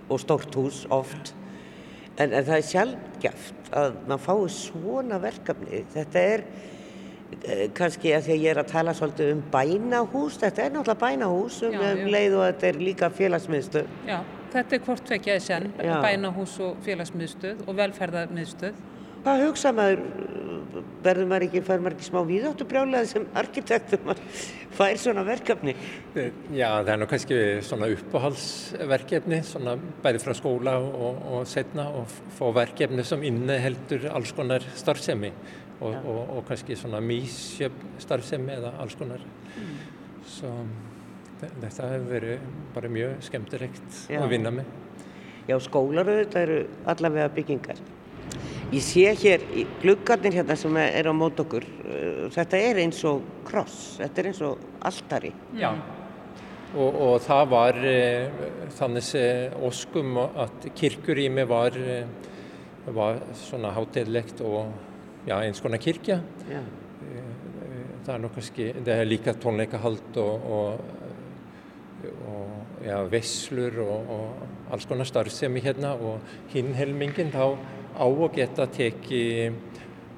[0.09, 1.35] og stórt hús oft.
[2.17, 5.83] En, en það er sjálfgeft að maður fái svona verkefni.
[5.93, 6.43] Þetta er
[7.39, 11.03] e, kannski að því að ég er að tala svolítið um bænahús, þetta er náttúrulega
[11.05, 13.95] bænahús um, Já, leið og þetta er líka félagsmiðstöð.
[14.09, 14.17] Já,
[14.55, 18.85] þetta er hvort tvekjaði senn, bænahús og félagsmiðstöð og velferðarmiðstöð.
[19.19, 20.05] Hvað hugsa maður,
[21.03, 24.41] verður maður ekki, fær maður ekki smá víðáttu brjálega sem arkitektur, maður
[24.77, 25.73] fær svona verkefni?
[26.15, 31.87] Eh, Já, það er nú kannski svona uppáhaldsverkefni, svona bæði frá skóla og, og setna
[31.99, 35.31] og fá verkefni sem inniheldur alls konar starfsemi
[35.79, 39.21] og, og, og kannski svona mísjöp starfsemi eða alls konar.
[40.29, 40.51] Svo
[41.39, 44.19] þe- þetta hefur verið bara mjög skemmtilegt Já.
[44.23, 44.75] að vinna með.
[45.49, 46.57] Já, skólar auðvitað eru
[46.91, 47.79] allavega byggingar.
[48.69, 52.99] Ég sé hér í gluggarnir hérna sem er á mót okkur, uh, þetta er eins
[53.09, 55.31] og kross, þetta er eins og altari.
[55.57, 55.71] Já.
[56.77, 58.43] Og, og það var eh,
[58.77, 59.07] þannig
[59.65, 64.69] óskum að kirkjurými var, eh, var svona hátilegt og
[65.25, 66.19] já, eins konar kirkja.
[66.45, 66.61] Já.
[68.05, 70.99] Það er nú kannski, það er líka tónleikahald og, og
[72.29, 76.21] og ja, veslur og, og alls konar starfsemi hérna og
[76.53, 77.57] hinn helmingin þá
[77.99, 79.23] á að geta teki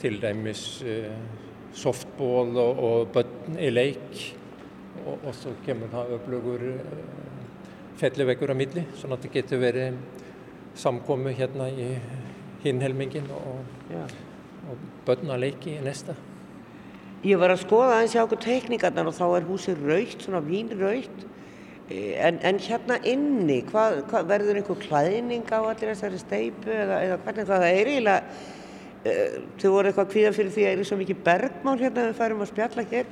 [0.01, 1.09] til dæmis uh,
[1.73, 4.23] softball og, og börn í leik
[5.05, 6.97] og, og svo kemur það öflugur uh,
[8.01, 9.97] felliveggur á milli svona að þetta getur verið
[10.77, 11.87] samkomi hérna í
[12.63, 13.65] hinn helmingin og,
[14.69, 16.15] og börn að leiki í næsta.
[17.25, 21.25] Ég var að skoða aðeins hjá okkur teikningarnar og þá er húsið raukt, svona vínraukt.
[21.91, 27.17] En, en hérna inni, hvað, hvað, verður einhver klæðning á allir þessari steipu eða, eða
[27.25, 28.37] hvernig það er eiginlega,
[29.01, 32.21] uh, þau voru eitthvað kvíða fyrir því að það er svo mikið bergmál hérna við
[32.21, 33.11] færum að spjalla hér,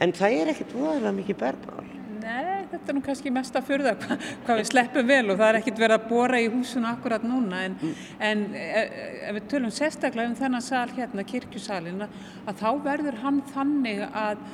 [0.00, 1.88] en það er ekkert voðalega mikið bergmál.
[2.20, 5.46] Nei, þetta er nú kannski mest að furða hva, hvað við sleppum vel og það
[5.46, 8.08] er ekkert verið að bóra í húsinu akkurat núna en, mm.
[8.28, 12.10] en ef við tölum sérstaklega um þennan sal hérna, kirkjusalina,
[12.44, 14.44] að þá verður hann þannig að,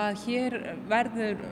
[0.00, 0.58] að hér
[0.90, 1.46] verður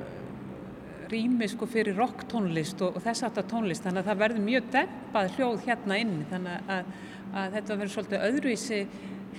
[1.10, 5.32] rými sko fyrir rocktónlist og, og þess aftar tónlist þannig að það verður mjög dempað
[5.36, 6.92] hljóð hérna inni þannig að,
[7.34, 8.82] að þetta verður svolítið öðruvísi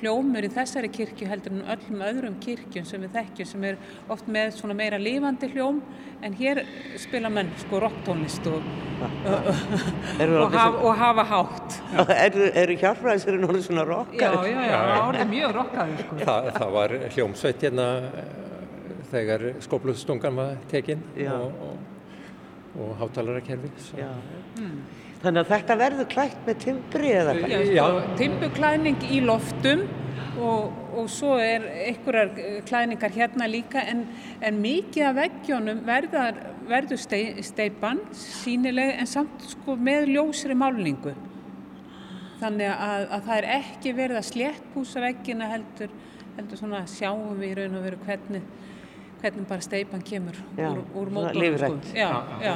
[0.01, 3.79] hljómur í þessari kirkju heldur en öllum öðrum kirkjum sem við þekkjum sem er
[4.13, 5.81] oft með svona meira lífandi hljóm
[6.25, 6.63] en hér
[7.01, 8.65] spila menn sko rocktónlist og,
[9.01, 11.79] og, haf, og hafa hátt
[12.15, 14.37] Eru, eru hjálpræðisirinn orðið svona rockar?
[14.41, 16.21] Já, já, já, það orðið mjög rockaður sko.
[16.21, 17.89] Þa, Það var hljómsveit hérna
[19.11, 23.71] þegar skóplustungan var tekinn og, og, og hátalarakerfi
[24.01, 24.75] mm.
[25.21, 27.51] Þannig að þetta verður klætt með timbri eða hvað?
[27.69, 29.83] Já, sko, timbuklæning í loftum
[30.41, 32.31] og, og svo er einhverjar
[32.65, 34.07] klæningar hérna líka en,
[34.41, 37.03] en mikið af veggjónum verður, verður
[37.45, 41.13] steipan sínileg en samt sko með ljósri málningu.
[42.41, 45.93] Þannig að, að það er ekki verið að sléttpúsa veggina heldur,
[46.39, 48.49] heldur svona sjáum við í raun og veru hvernig
[49.21, 51.77] hvernig bara steipan kemur já, úr, úr mótornum sko.
[51.95, 52.09] já,
[52.41, 52.55] já.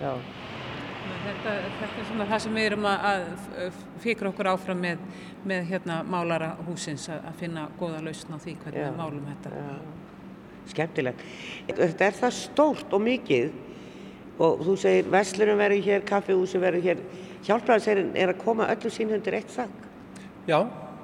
[0.00, 0.12] já,
[1.24, 3.08] þetta, þetta er svona það sem við erum að,
[3.62, 5.06] að fikra okkur áfram með,
[5.46, 9.64] með hérna málara húsins að, að finna goða lausn á því hvernig við málum þetta.
[10.70, 11.24] Skemmtilegt.
[11.70, 13.50] Þetta er það stórt og mikið?
[14.40, 17.02] Og þú segir Veslurum verður hér, kaffihúsi verður hér.
[17.44, 19.88] Hjálpræðisherrin er að koma öllu sín hundir eitt þakk
[20.48, 20.58] Já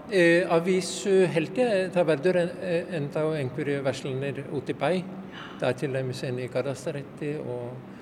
[0.06, 2.50] E, að vísu held ég, það verður en,
[3.00, 4.90] enda á einhverju verslanir út í bæ.
[5.58, 7.94] Það er til dæmis enn í Garðastarætti og...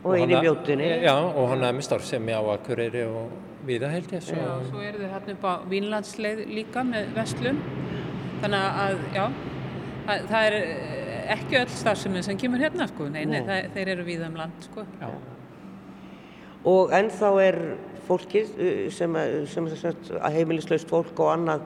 [0.00, 0.88] Og einn í mjótunni.
[1.04, 3.32] Já, og hann er með starfsemi á Akureyri og
[3.68, 4.22] viða held ég.
[4.24, 7.60] Svo, já, svo eru þau hérna upp á Vínlandsleið líka með vestlun.
[8.40, 9.24] Þannig að, já,
[10.06, 10.56] að, það er
[11.36, 13.08] ekki öll starfsemi sem kemur hérna, sko.
[13.12, 14.86] Nei, nei, það, þeir eru viða um land, sko.
[15.00, 15.10] Já.
[16.70, 17.60] Og ennþá er
[18.08, 18.52] fólkið
[18.94, 19.16] sem,
[19.50, 21.64] sem, sem að heimilislaust fólk og annað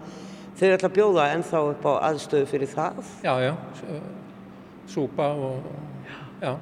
[0.54, 3.00] þau er alltaf að bjóða ennþá upp á aðstöðu fyrir það.
[3.24, 3.52] Já, já,
[4.90, 5.66] súpa og
[6.42, 6.54] já.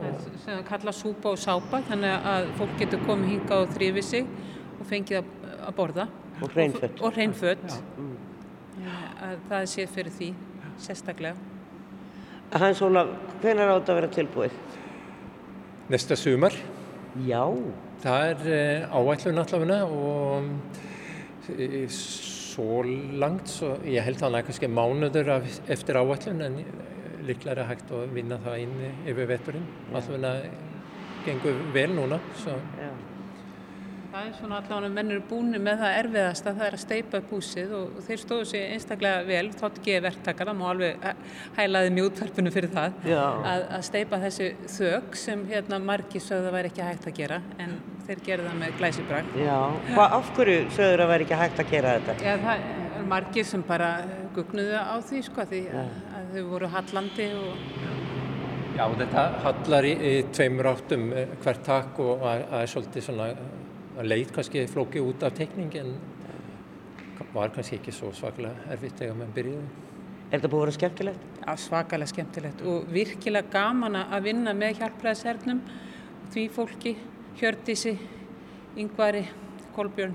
[0.00, 4.30] Sem það kalla súpa og sápa þannig að fólk getur komið hinga og þrifið sig
[4.78, 6.08] og fengið að, borða.
[6.40, 7.78] Og hreinfött og hreinfött
[9.50, 10.30] það sé fyrir því
[10.80, 11.36] sérstaklega.
[12.50, 13.10] Hans Ólaf,
[13.42, 14.56] hvernig er átt að vera tilbúið?
[15.90, 16.54] Nesta sumar.
[17.26, 17.44] Já
[18.00, 20.46] Það er eh, áætlun allavega og
[21.52, 22.80] eh, svo
[23.20, 25.32] langt, svo ég held að það er kannski mánuður
[25.74, 26.58] eftir áætlun en
[27.28, 29.68] líklega er hægt að vinna það inn yfir vetturinn.
[29.92, 30.34] Allavega
[31.26, 32.20] gengur vel núna.
[32.40, 32.56] Svo.
[34.10, 37.74] Það er svona allavega mennur búinu með það erfiðasta, það er að steipa upp húsið
[37.78, 41.04] og þeir stóðu sér einstaklega vel, þótt geði verktakar, það má alveg
[41.54, 46.72] hælaði mjútverfinu fyrir það, að, að steipa þessi þög sem hérna margi sögðu að væri
[46.72, 47.76] ekki hægt að gera, en
[48.08, 49.30] þeir gerði það með glæsibrak.
[49.44, 49.54] Já,
[49.92, 52.18] hvað af hverju sögður að væri ekki hægt að gera þetta?
[52.26, 53.92] Já, það er margir sem bara
[54.34, 57.64] gugnuðu á því, sko, því að, að þau voru hallandi og...
[58.74, 63.04] Já, þetta hallar í, í tveimur áttum eh, hvert takk og að, að er svolítið
[63.04, 63.32] svona
[63.96, 65.94] það leið kannski flóki út af tekning en
[67.34, 69.66] var kannski ekki svo svakalega erfitt þegar maður byrjuði.
[70.30, 71.28] Er þetta búið að vera skemmtilegt?
[71.40, 75.60] Já, svakalega skemmtilegt og virkilega gaman að vinna með hjálpræðisernum
[76.30, 76.94] því fólki,
[77.40, 77.94] Hjördísi,
[78.78, 79.24] Yngvari,
[79.74, 80.14] Kolbjörn,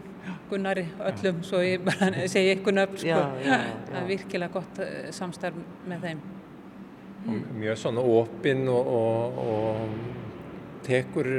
[0.50, 3.22] Gunnari, öllum, svo ég bara segi ykkur nöfn, sko.
[3.44, 6.24] Það er virkilega gott eh, samstarf með þeim.
[7.58, 11.32] Mjög svona opinn og, og, og tekur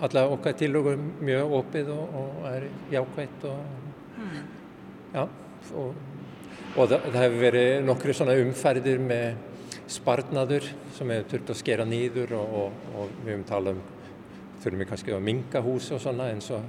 [0.00, 3.58] alla åka till och gå mycket upp och, är jaukvett och
[4.16, 4.44] mm.
[5.12, 5.28] ja.
[5.76, 5.94] Og,
[6.76, 9.50] og det, har vært noen sånne umferder med
[9.90, 10.64] spartnader
[10.96, 12.16] som er turt å skjære ned.
[12.32, 13.78] Og, og, og, vi omtaler
[14.62, 16.42] til og med kanskje å minke huset og sånn.
[16.44, 16.60] Så,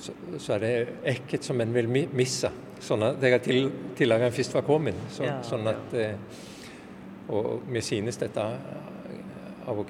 [0.00, 0.74] så, så, er det
[1.14, 2.52] ekkelt som en vil missa.
[2.80, 5.02] Sånn at jeg har til, tillaget først var kommet.
[5.12, 6.14] Så, ja, sånn at, ja.
[7.30, 9.84] Og vi synes dette eh, av å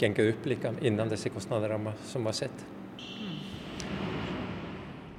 [0.00, 2.64] gengið upp líka innan þessi kostnaðarama sem var sett.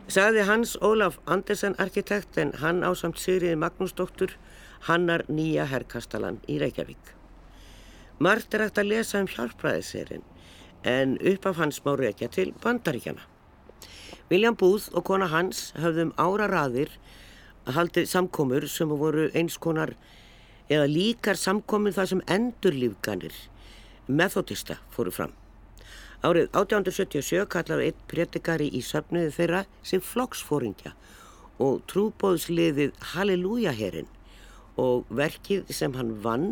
[0.08, 4.38] Saði Hans Ólaf Andersen arkitekt en hann ásamt Sigriði Magnúsdóttur
[4.88, 7.14] hannar nýja herrkastalan í Reykjavík.
[8.24, 10.24] Mart er hægt að lesa um hjálpræðiserinn
[10.88, 13.26] en upp af hans má reykja til bandaríkjana.
[14.32, 16.94] William Booth og kona hans höfðum ára raðir
[17.68, 19.94] að haldið samkomur sem voru eins konar
[20.72, 23.36] eða líkar samkomin það sem endurlífganir
[24.08, 25.34] methodista fóru fram.
[26.26, 30.96] Árið 1877 kallaði einn predikari í söfnuði þeirra sem flokksfóringja
[31.62, 34.10] og trúbóðsliðið Halleluja-herrin
[34.82, 36.48] og verkið sem hann vann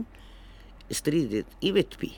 [0.94, 2.12] stríðið í Vittby.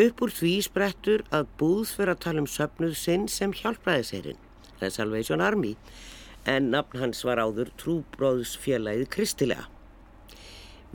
[0.00, 4.40] Upp úr því sprettur að búð fyrir að tala um söfnuð sinn sem hjálpræðisherrin,
[4.78, 5.74] það er Salvation Army,
[6.48, 9.68] en nafn hans var áður trúbróðsfélagið Kristilega.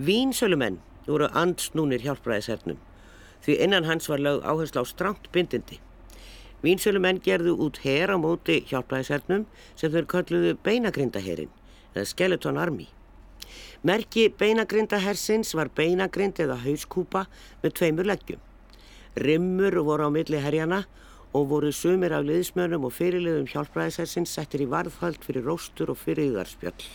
[0.01, 2.81] Vínsölumenn voru andsnúnir hjálpræðishernum
[3.45, 5.79] því innan hans var lög áherslu á stramt bindindi.
[6.63, 11.51] Vínsölumenn gerðu út her á móti hjálpræðishernum sem þau kölluðu beinagrindaherin
[11.93, 12.87] eða Skeleton Army.
[13.85, 17.27] Merki beinagrindahersins var beinagrind eða hauskúpa
[17.61, 18.41] með tveimur leggjum.
[19.17, 20.85] Rimmur voru á milli herjana
[21.37, 26.87] og voru sumir af liðsmönum og fyrirliðum hjálpræðishersins settir í varðhald fyrir róstur og fyrirðarspjöll.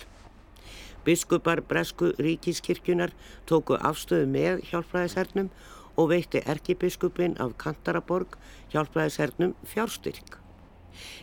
[1.06, 3.14] Biskupar Bresku ríkiskirkjunar
[3.46, 5.50] tóku afstöðu með hjálpræðishernum
[5.96, 8.36] og veitti erkibiskupin af Kantaraborg
[8.72, 10.38] hjálpræðishernum fjárstyrk.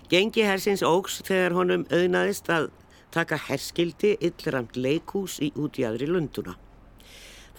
[0.09, 2.70] Gengi hersins ógs þegar honum auðnaðist að
[3.13, 6.55] taka herskildi illramt leikús í út í aðri lunduna.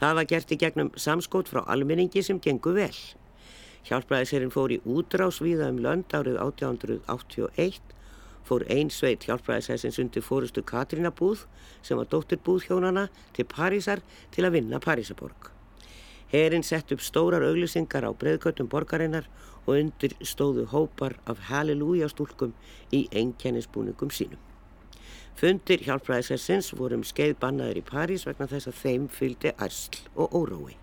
[0.00, 2.94] Það var gert í gegnum samskót frá almenningi sem gengu vel.
[3.88, 7.80] Hjálpræðisherrin fór í útrás viða um lönd árið 1881,
[8.44, 11.46] fór einsveit hjálpræðishersins undir fórustu Katrínabúð
[11.82, 14.04] sem var dóttirbúð hjónana til Parísar
[14.34, 15.59] til að vinna Parísaborg.
[16.32, 19.26] Herinn sett upp stórar auglisingar á breðgötum borgarinnar
[19.66, 22.54] og undir stóðu hópar af halleluja stúlkum
[22.94, 24.38] í einkennisbúningum sínum.
[25.40, 30.76] Fundir hjálpræðishersins vorum skeið bannaður í París vegna þess að þeim fylgdi ærsl og órói.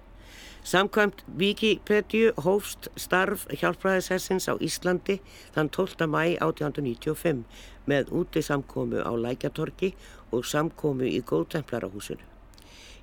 [0.68, 5.22] Samkvæmt Wikipedia hófst starf hjálpræðishersins á Íslandi
[5.56, 6.10] þann 12.
[6.12, 7.46] mæ 1895
[7.88, 9.94] með úti samkomu á Lækjatorki
[10.32, 12.37] og samkomu í Góðtemplarahúsinu.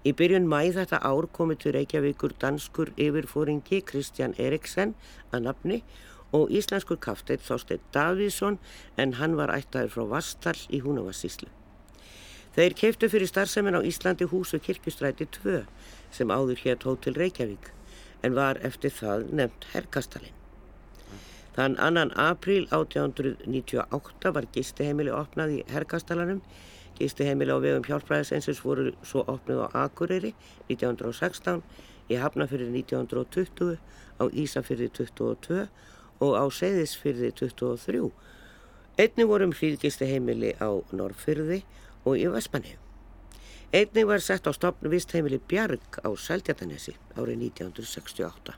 [0.04, 4.92] Í byrjun mæ þetta ár komið til Reykjavíkur danskur yfirfóringi Kristján Eriksen
[5.32, 5.78] að nafni
[6.36, 8.58] og íslenskur kafteinn Þorstein Davíðsson
[9.00, 11.48] en hann var ættaður frá Vastall í Húnavassíslu.
[12.54, 15.64] Þeir keiftu fyrir starfsemin á Íslandi húsu kirkustræti 2
[16.12, 17.72] sem áður hétt Hótel Reykjavík
[18.22, 20.36] en var eftir það nefnt Herkastalinn.
[21.56, 26.44] Þann annan apríl 1898 var gistiheimili opnað í Herkastalanum
[26.98, 30.34] Gistiheimili á vegum hjálpræðisensins voru svo opnið á Akureyri
[30.68, 31.62] 1916,
[32.12, 33.78] í Hafnafyrði 1920,
[34.20, 35.66] á Ísafyrði 22
[36.22, 38.10] og á Seyðisfyrði 23.
[38.94, 41.64] Einni vorum hlýðgistiheimili á Norrfyrði
[42.04, 42.78] og í Vespanheim.
[43.74, 48.54] Einni var sett á stopn vistheimili Bjarg á Sæltjartanesi árið 1968.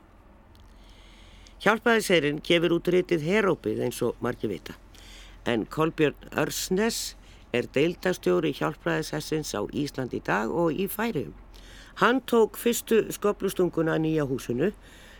[1.57, 4.75] Hjálpræðiserinn gefur út rítið herópið eins og margi vita,
[5.49, 7.15] en Kolbjörn Örsnes
[7.57, 11.33] er deildastjóri hjálpræðisessins á Ísland í dag og í færium.
[11.97, 14.71] Hann tók fyrstu skoblustunguna nýja húsinu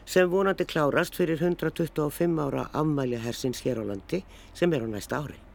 [0.05, 4.23] sem vonandi klárast fyrir 125 ára afmælja hersins hér á landi
[4.53, 5.46] sem er á næsta ári.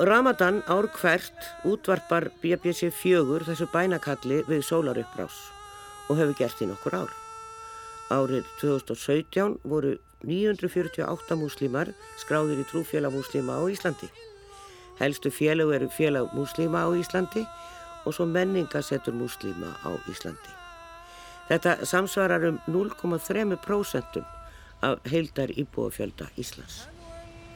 [0.00, 1.32] Ramadan ár hvert
[1.62, 5.34] útvarpar BBC fjögur þessu bænakalli við sólaruppbrás
[6.08, 7.10] og hefur gert í nokkur ár.
[8.08, 14.08] Árið 2017 voru 948 múslímar skráðir í trúfélag múslíma á Íslandi.
[15.02, 17.44] Helstu félag eru félag múslíma á Íslandi
[18.08, 20.56] og svo menningasettur múslíma á Íslandi.
[21.52, 24.24] Þetta samsvarar um 0,3%
[24.80, 26.86] af heildar íbúafjölda Íslands.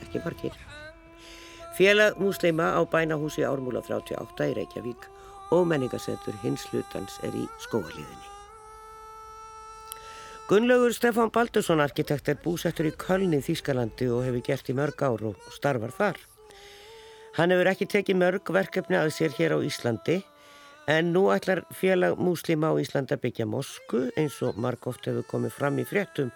[0.04, 0.83] Ekki margir.
[1.74, 5.08] Félag múslima á bænahúsi Ármúla 38 í Reykjavík
[5.50, 8.28] og menningasettur hins hlutans er í skóaliðinni.
[10.48, 15.24] Gunnlaugur Stefán Baldursson arkitekt er búsettur í Kölni Þýskalandi og hefur gert í mörg ár
[15.32, 16.20] og starfar þar.
[17.38, 20.20] Hann hefur ekki tekið mörg verkefni að sér hér á Íslandi
[20.86, 25.78] En nú ætlar félag múslima á Íslanda byggja mosku eins og margóft hefur komið fram
[25.80, 26.28] í fréttum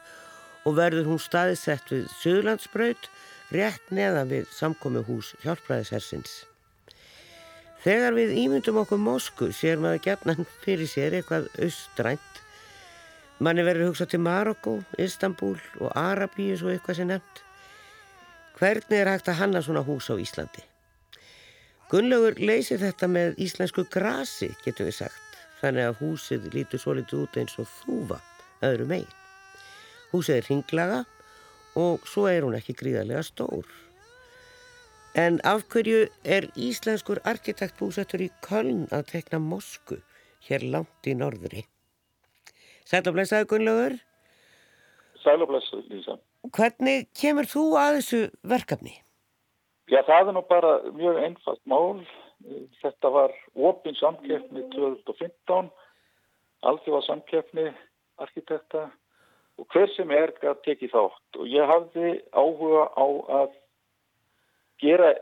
[0.64, 3.11] og verður hún staðisett við Suðlandsbraut
[3.55, 6.44] rétt neðan við samkomi hús hjálpræðishersins.
[7.84, 12.40] Þegar við ímyndum okkur mosku sér maður gernan fyrir sér eitthvað austrænt.
[13.38, 17.44] Manni verður hugsað til Marokko, Istanbul og Arabíus og eitthvað sem nefnt.
[18.59, 20.64] Hvernig er hægt að hanna svona hús á Íslandi?
[21.88, 25.38] Gunnlaugur leysir þetta með íslensku grasi, getur við sagt.
[25.62, 28.18] Þannig að húsið lítur svo litið út eins og þúfa,
[28.66, 29.14] öðru megin.
[30.11, 30.99] Húsið er ringlaga
[31.79, 33.66] og svo er hún ekki gríðarlega stór.
[35.18, 39.99] En af hverju er íslenskur arkitekt búsettur í Köln að tekna mosku
[40.49, 41.64] hér langt í norðri?
[42.89, 43.99] Sælablesaðu Gunnlaugur.
[45.24, 46.18] Sælablesaðu Lísa.
[46.55, 48.95] Hvernig kemur þú að þessu verkefni?
[49.89, 52.05] Já, það er nú bara mjög einfalt mál.
[52.83, 55.70] Þetta var opin samkeppni 2015,
[56.68, 57.66] alþjóða samkeppni
[58.22, 58.87] arkitekta
[59.59, 63.06] og hver sem er gæti tekið þátt og ég hafði áhuga á
[63.40, 63.52] að
[64.82, 65.12] gera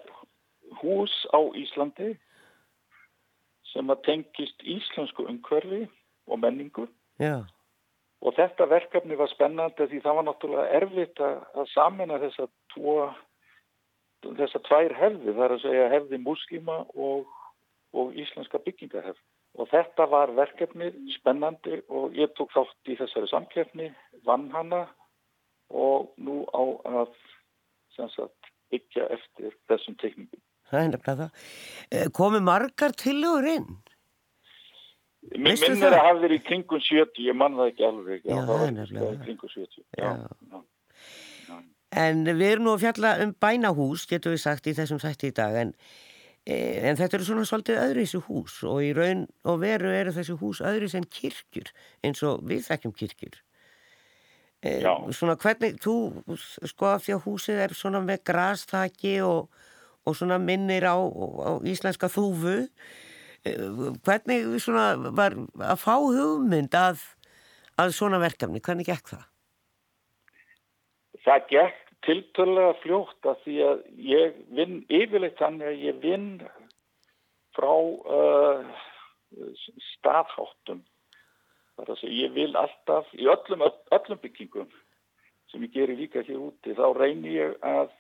[0.83, 2.15] hús á Íslandi
[3.73, 5.87] sem að tengist íslensku umhverfi
[6.27, 6.87] og menningu
[7.21, 7.45] Já.
[8.21, 12.99] og þetta verkefni var spennandi því það var náttúrulega erfitt að, að samina þessa tvo
[14.35, 17.27] þessar tvær hefði, það er að segja hefði muslima og,
[17.95, 19.21] og íslenska byggingarhefð.
[19.57, 23.89] Og þetta var verkefni spennandi og ég tók þátt í þessari samkefni,
[24.27, 24.85] vann hana
[25.73, 26.63] og nú á
[27.03, 27.15] að
[27.97, 30.43] sagt, byggja eftir þessum tekningum.
[30.67, 31.51] Það er nefnilega það.
[31.91, 33.69] Eh, Komi margar tilugur inn?
[35.35, 38.25] Mér minnir að hafa verið í kringun 70, ég mann það ekki alveg.
[38.27, 39.23] Já, Já það er nefnilega það.
[39.25, 40.11] Kringun 70, já.
[40.53, 41.63] já.
[41.97, 45.35] En við erum nú að fjalla um bænahús, getur við sagt, í þessum sætti í
[45.35, 45.73] dag, en,
[46.47, 50.37] en þetta eru svona svolítið öðru þessu hús og í raun og veru eru þessu
[50.39, 51.73] hús öðru sem kirkjur,
[52.07, 53.41] eins og við þekkjum kirkjur.
[54.63, 54.77] E,
[55.15, 55.97] svona hvernig, þú,
[56.71, 59.51] sko, því að húsið er svona með grastaki og,
[60.07, 62.61] og svona minnir á, á íslenska þúfu,
[63.43, 63.57] e,
[64.07, 67.03] hvernig svona var að fá hugmynd að,
[67.75, 69.27] að svona verkefni, hvernig gekk það?
[71.27, 76.29] Það gekk tiltölulega fljótt að því að ég vinn yfirleitt þannig að ég vinn
[77.57, 78.85] frá uh,
[79.97, 80.83] staðháttum.
[81.77, 84.69] Það er að segja, ég vil alltaf í öllum, öllum byggingum
[85.51, 87.93] sem ég gerir líka hér úti, þá reynir ég að,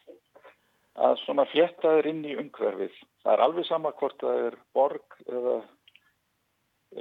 [0.99, 2.95] að svona fjettaður inn í umhverfið.
[3.23, 5.57] Það er alveg sama hvort það er borg eða,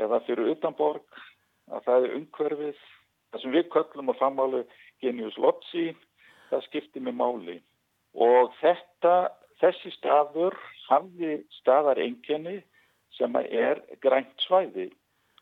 [0.06, 1.24] eða fyrir utan borg,
[1.72, 2.84] að það er umhverfið.
[3.32, 4.62] Það sem við köllum og famálu
[5.04, 5.89] genius lotsi,
[6.50, 7.58] það skipti með máli
[8.16, 9.16] og þetta,
[9.62, 10.56] þessi staður
[10.88, 12.60] hafði staðar enginni
[13.18, 14.89] sem er grænt svæði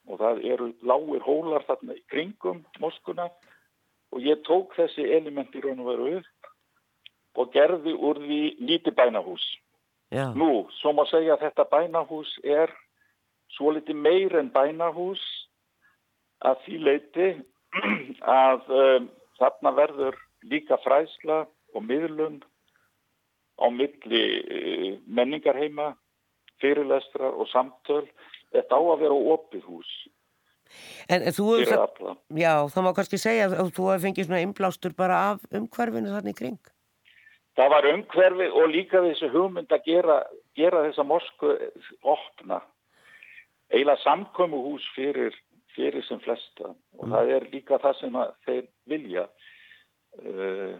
[0.10, 3.30] og það eru lágir hólar þarna í kringum moskuna
[4.14, 6.50] og ég tók þessi element í raun og veru upp
[7.42, 9.44] og gerði úr því líti bænahús.
[10.14, 10.28] Já.
[10.38, 12.70] Nú, svo má segja að þetta bænahús er
[13.56, 15.24] svo liti meir en bænahús
[16.46, 17.30] að því leiti
[18.22, 22.42] að um, þarna verður líka fræsla og miðlun
[23.60, 25.94] á milli eh, menningarheima,
[26.62, 28.06] fyrirlestra og samtöl.
[28.54, 29.92] Þetta á að vera opið hús.
[31.12, 34.96] En þú hefur það, já, það má kannski segja að þú hefur fengið svona inblástur
[34.98, 36.62] bara af umhverfinu þarna í kring.
[37.58, 40.20] Það var umhverfi og líka þessu hugmynd að gera,
[40.58, 41.52] gera þessa morsku
[42.02, 42.62] opna.
[43.74, 45.36] Eila samkomu hús fyrir,
[45.76, 47.14] fyrir sem flesta og mm.
[47.14, 48.18] það er líka það sem
[48.48, 49.28] þeir vilja
[50.22, 50.76] uh,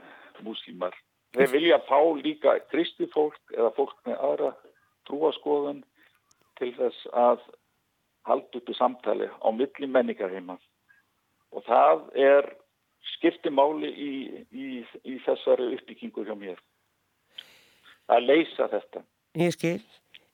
[0.46, 0.96] múslimar.
[1.34, 4.52] Þeir vilja fá líka kristi fólk eða fólk með aðra
[5.10, 5.82] trúaskoðun
[6.60, 7.42] til þess að
[8.30, 10.60] halda upp í samtali á milli menningarheima
[11.54, 12.52] og það er
[13.16, 14.14] skiptimáli í,
[14.54, 14.68] í,
[15.10, 16.62] í þessari uppbyggingu hjá mér
[18.14, 19.04] að leysa þetta.
[19.40, 19.82] Ég skil.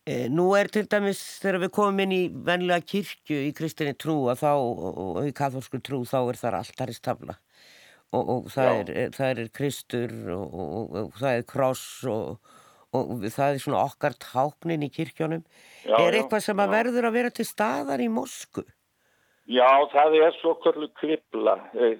[0.09, 4.25] E, nú er til dæmis þegar við komum inn í venlega kirkju í kristinni trú
[4.31, 7.37] að þá, og í katholsku trú, þá er þar alltarist tafla
[8.15, 12.55] og, og það, er, það er kristur og, og, og það er kross og
[12.89, 15.43] það er svona okkar táknin í kirkjónum
[15.85, 18.63] já, er eitthvað sem að verður að vera til staðar í Mosku?
[19.49, 21.99] Já, það er svo kvörlu kribla eh,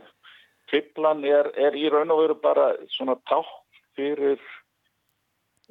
[0.70, 4.41] kriblan er, er í raun og veru bara svona tákn fyrir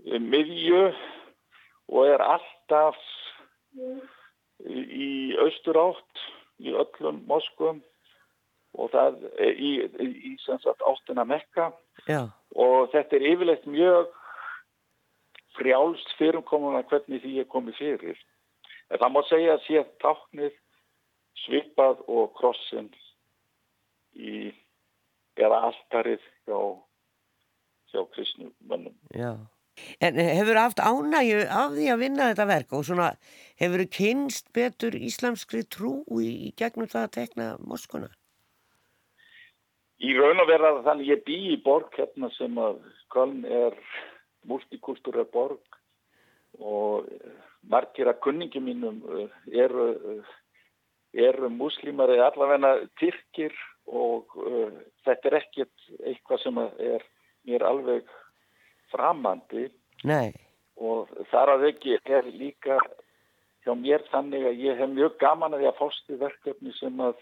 [0.07, 0.84] eh, miðju
[1.89, 2.99] og er alltaf
[4.68, 6.26] í austur átt
[6.62, 7.82] í öllum Moskum
[8.79, 11.72] og það í, í, í sagt, áttina mekka
[12.07, 12.29] Já.
[12.55, 14.14] og þetta er yfirleitt mjög
[15.59, 18.24] frjálst fyrirkomuna hvernig því er komið fyrir.
[18.89, 20.57] En það má segja að sé táknið
[21.45, 22.89] svipað og krossin
[24.14, 24.51] í
[25.39, 26.59] eða alltarið hjá,
[27.93, 28.97] hjá kristnum mönnum.
[29.14, 29.35] Já.
[30.03, 33.12] En hefur haft ánægju af því að vinna þetta verk og svona
[33.61, 38.11] hefur kynst betur íslamskri trú í gegnum það að tekna moskuna?
[39.99, 42.78] Í raun og verða þannig ég bý í borg hérna sem að
[43.11, 43.74] Köln er
[44.46, 45.78] multikultúra borg
[46.59, 47.09] og
[47.68, 49.34] margir að kunningi mínum eh,
[49.64, 50.36] eru, eh,
[51.28, 53.55] eru muslimar eða allavegna tyrkir
[53.88, 54.72] og uh,
[55.07, 57.05] þetta er ekkert eitthvað sem er
[57.49, 58.11] mér alveg
[58.92, 59.68] framandi
[60.05, 60.34] Nei.
[60.76, 62.76] og þar að ekki er líka
[63.64, 67.16] hjá mér þannig að ég hef mjög gaman að því að fástu verkefni sem að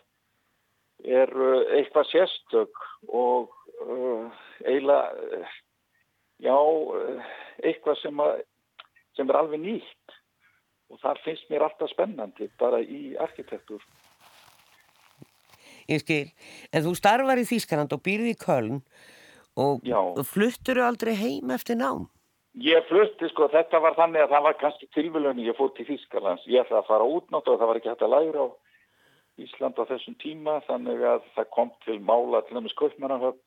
[1.04, 3.52] er uh, eitthvað sérstök og
[3.84, 4.30] uh,
[4.64, 5.56] eiginlega uh,
[6.42, 6.56] já,
[7.64, 8.42] eitthvað sem, að,
[9.18, 10.16] sem er alveg nýtt
[10.92, 13.84] og þar finnst mér alltaf spennandi bara í arkitektur
[15.86, 16.24] Ég skil,
[16.74, 18.80] en þú starfar í Þýskaland og býrði í Köln
[19.56, 20.00] og Já.
[20.26, 22.08] fluttur aldrei heim eftir nám?
[22.56, 26.46] Ég flutti sko, þetta var þannig að það var kannski tilvölunni, ég fór til Þýskalands,
[26.48, 28.48] ég ætlaði að fara útnátt og það var ekki hægt að læra á
[29.36, 33.42] Ísland á þessum tíma, þannig að það kom til mála til dæmis Kaupmannahöfn,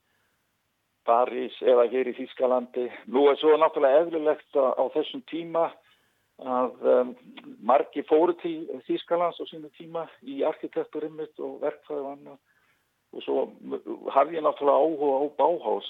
[1.09, 2.85] París eða hér í Þýskalandi.
[3.09, 5.69] Nú er svo náttúrulega eðlilegt að á þessum tíma
[6.39, 7.15] að um,
[7.65, 12.37] margi fóru til Þýskalands á sínu tíma í arkitekturimmitt og verkfæði og annað
[13.09, 13.39] og svo
[14.13, 15.89] hafði ég náttúrulega áhuga á Báhás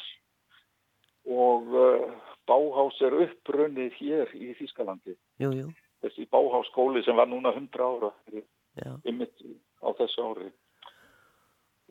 [1.30, 2.08] og uh,
[2.50, 5.18] Báhás er upprunnið hér í Þýskalandi.
[5.44, 5.68] Jú, jú.
[6.02, 8.14] Þessi Báhás skóli sem var núna 100 ára
[8.80, 8.96] Já.
[9.04, 9.36] ymmit
[9.84, 10.50] á þessu ári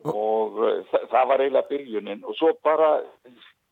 [0.07, 2.91] og uh, þa það var eiginlega byrjunin og svo bara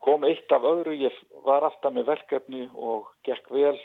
[0.04, 1.14] kom eitt af öðru, ég
[1.46, 3.76] var alltaf með verkefni og gekk vel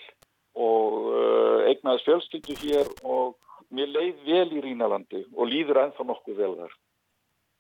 [0.54, 3.38] og uh, eignaðist fjölskyldu hér og
[3.74, 6.74] mér leið vel í Rínalandi og líður ennþá nokkuð vel þar.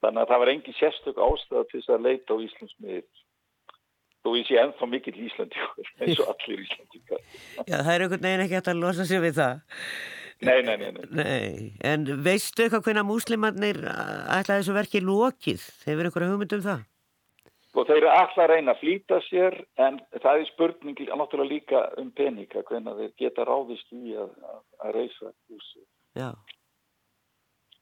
[0.03, 3.05] Þannig að það var engin sérstök ástæða til þess að leita á Íslandsmiðir.
[4.23, 5.63] Þú ég sé ennþá mikill Íslandi
[6.03, 7.01] eins og allir Íslandi.
[7.09, 9.63] Já, það er einhvern veginn ekki hægt að losa sig við það.
[10.47, 10.91] Nei, nei, nei.
[10.93, 11.05] nei.
[11.19, 15.63] Nei, en veistu eitthvað hvernig múslimarnir ætla þessu verki lokið?
[15.87, 16.83] Hefur einhverja hugmynd um það?
[17.73, 21.79] Og þeir eru alltaf að reyna að flýta sér en það er spurning náttúrulega líka
[22.01, 25.81] um peninga hvernig þeir geta ráðist í að, að, að reysa húsi.
[26.19, 26.29] Já.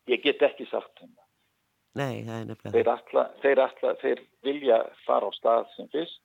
[0.08, 1.28] Ég get ekki sagt um það.
[2.00, 2.76] Nei, það er nefnilega.
[2.78, 6.22] Þeir, ætla, þeir, ætla, þeir vilja fara á stað sem fyrst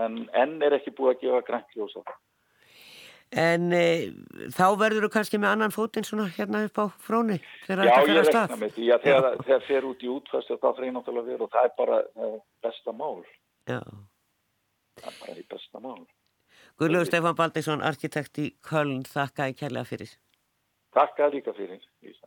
[0.00, 2.18] en enn er ekki búið að gefa grænt ljós á það.
[3.30, 4.10] En e,
[4.50, 8.00] þá verður þú kannski með annan fótinn svona hérna upp á fróni þegar Já, þetta
[8.00, 8.54] ég fyrir að rekna stað.
[8.58, 11.52] með því að þegar það fer út í útfæstu þá fyrir náttúrulega að vera og
[11.52, 13.20] það er bara uh, besta mál.
[13.70, 13.80] Já.
[14.98, 16.02] Það er bara í besta mál.
[16.80, 20.12] Guðlaugur Stefán Baldingsson, arkitekt í Köln, þakka ég kærlega fyrir.
[20.96, 22.26] Takk að líka fyrir, Lísa.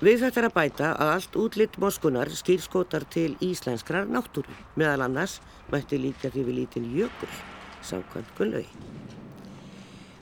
[0.00, 4.54] Við þetta er að bæta að allt útlitt moskunar skýrskotar til íslenskrar náttúru.
[4.80, 5.36] Meðal annars
[5.72, 7.30] mætti líka því við lítinn jökul,
[7.84, 9.03] samkvæmt Guðlaugi.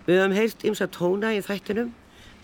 [0.06, 1.92] Við höfum heyrt ymsa tóna í þættinum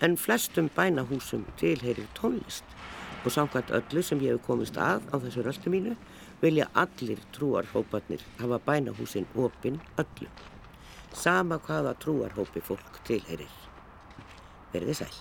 [0.07, 2.77] en flestum bænahúsum tilheyrir tónlist
[3.25, 5.97] og samkvæmt öllu sem ég hef komist að á þessu röldu mínu
[6.43, 10.31] vilja allir trúarhóparnir hafa bænahúsin opinn öllum.
[11.13, 13.51] Sama hvaða trúarhópi fólk tilheyrir.
[14.73, 15.19] Verðið sæl.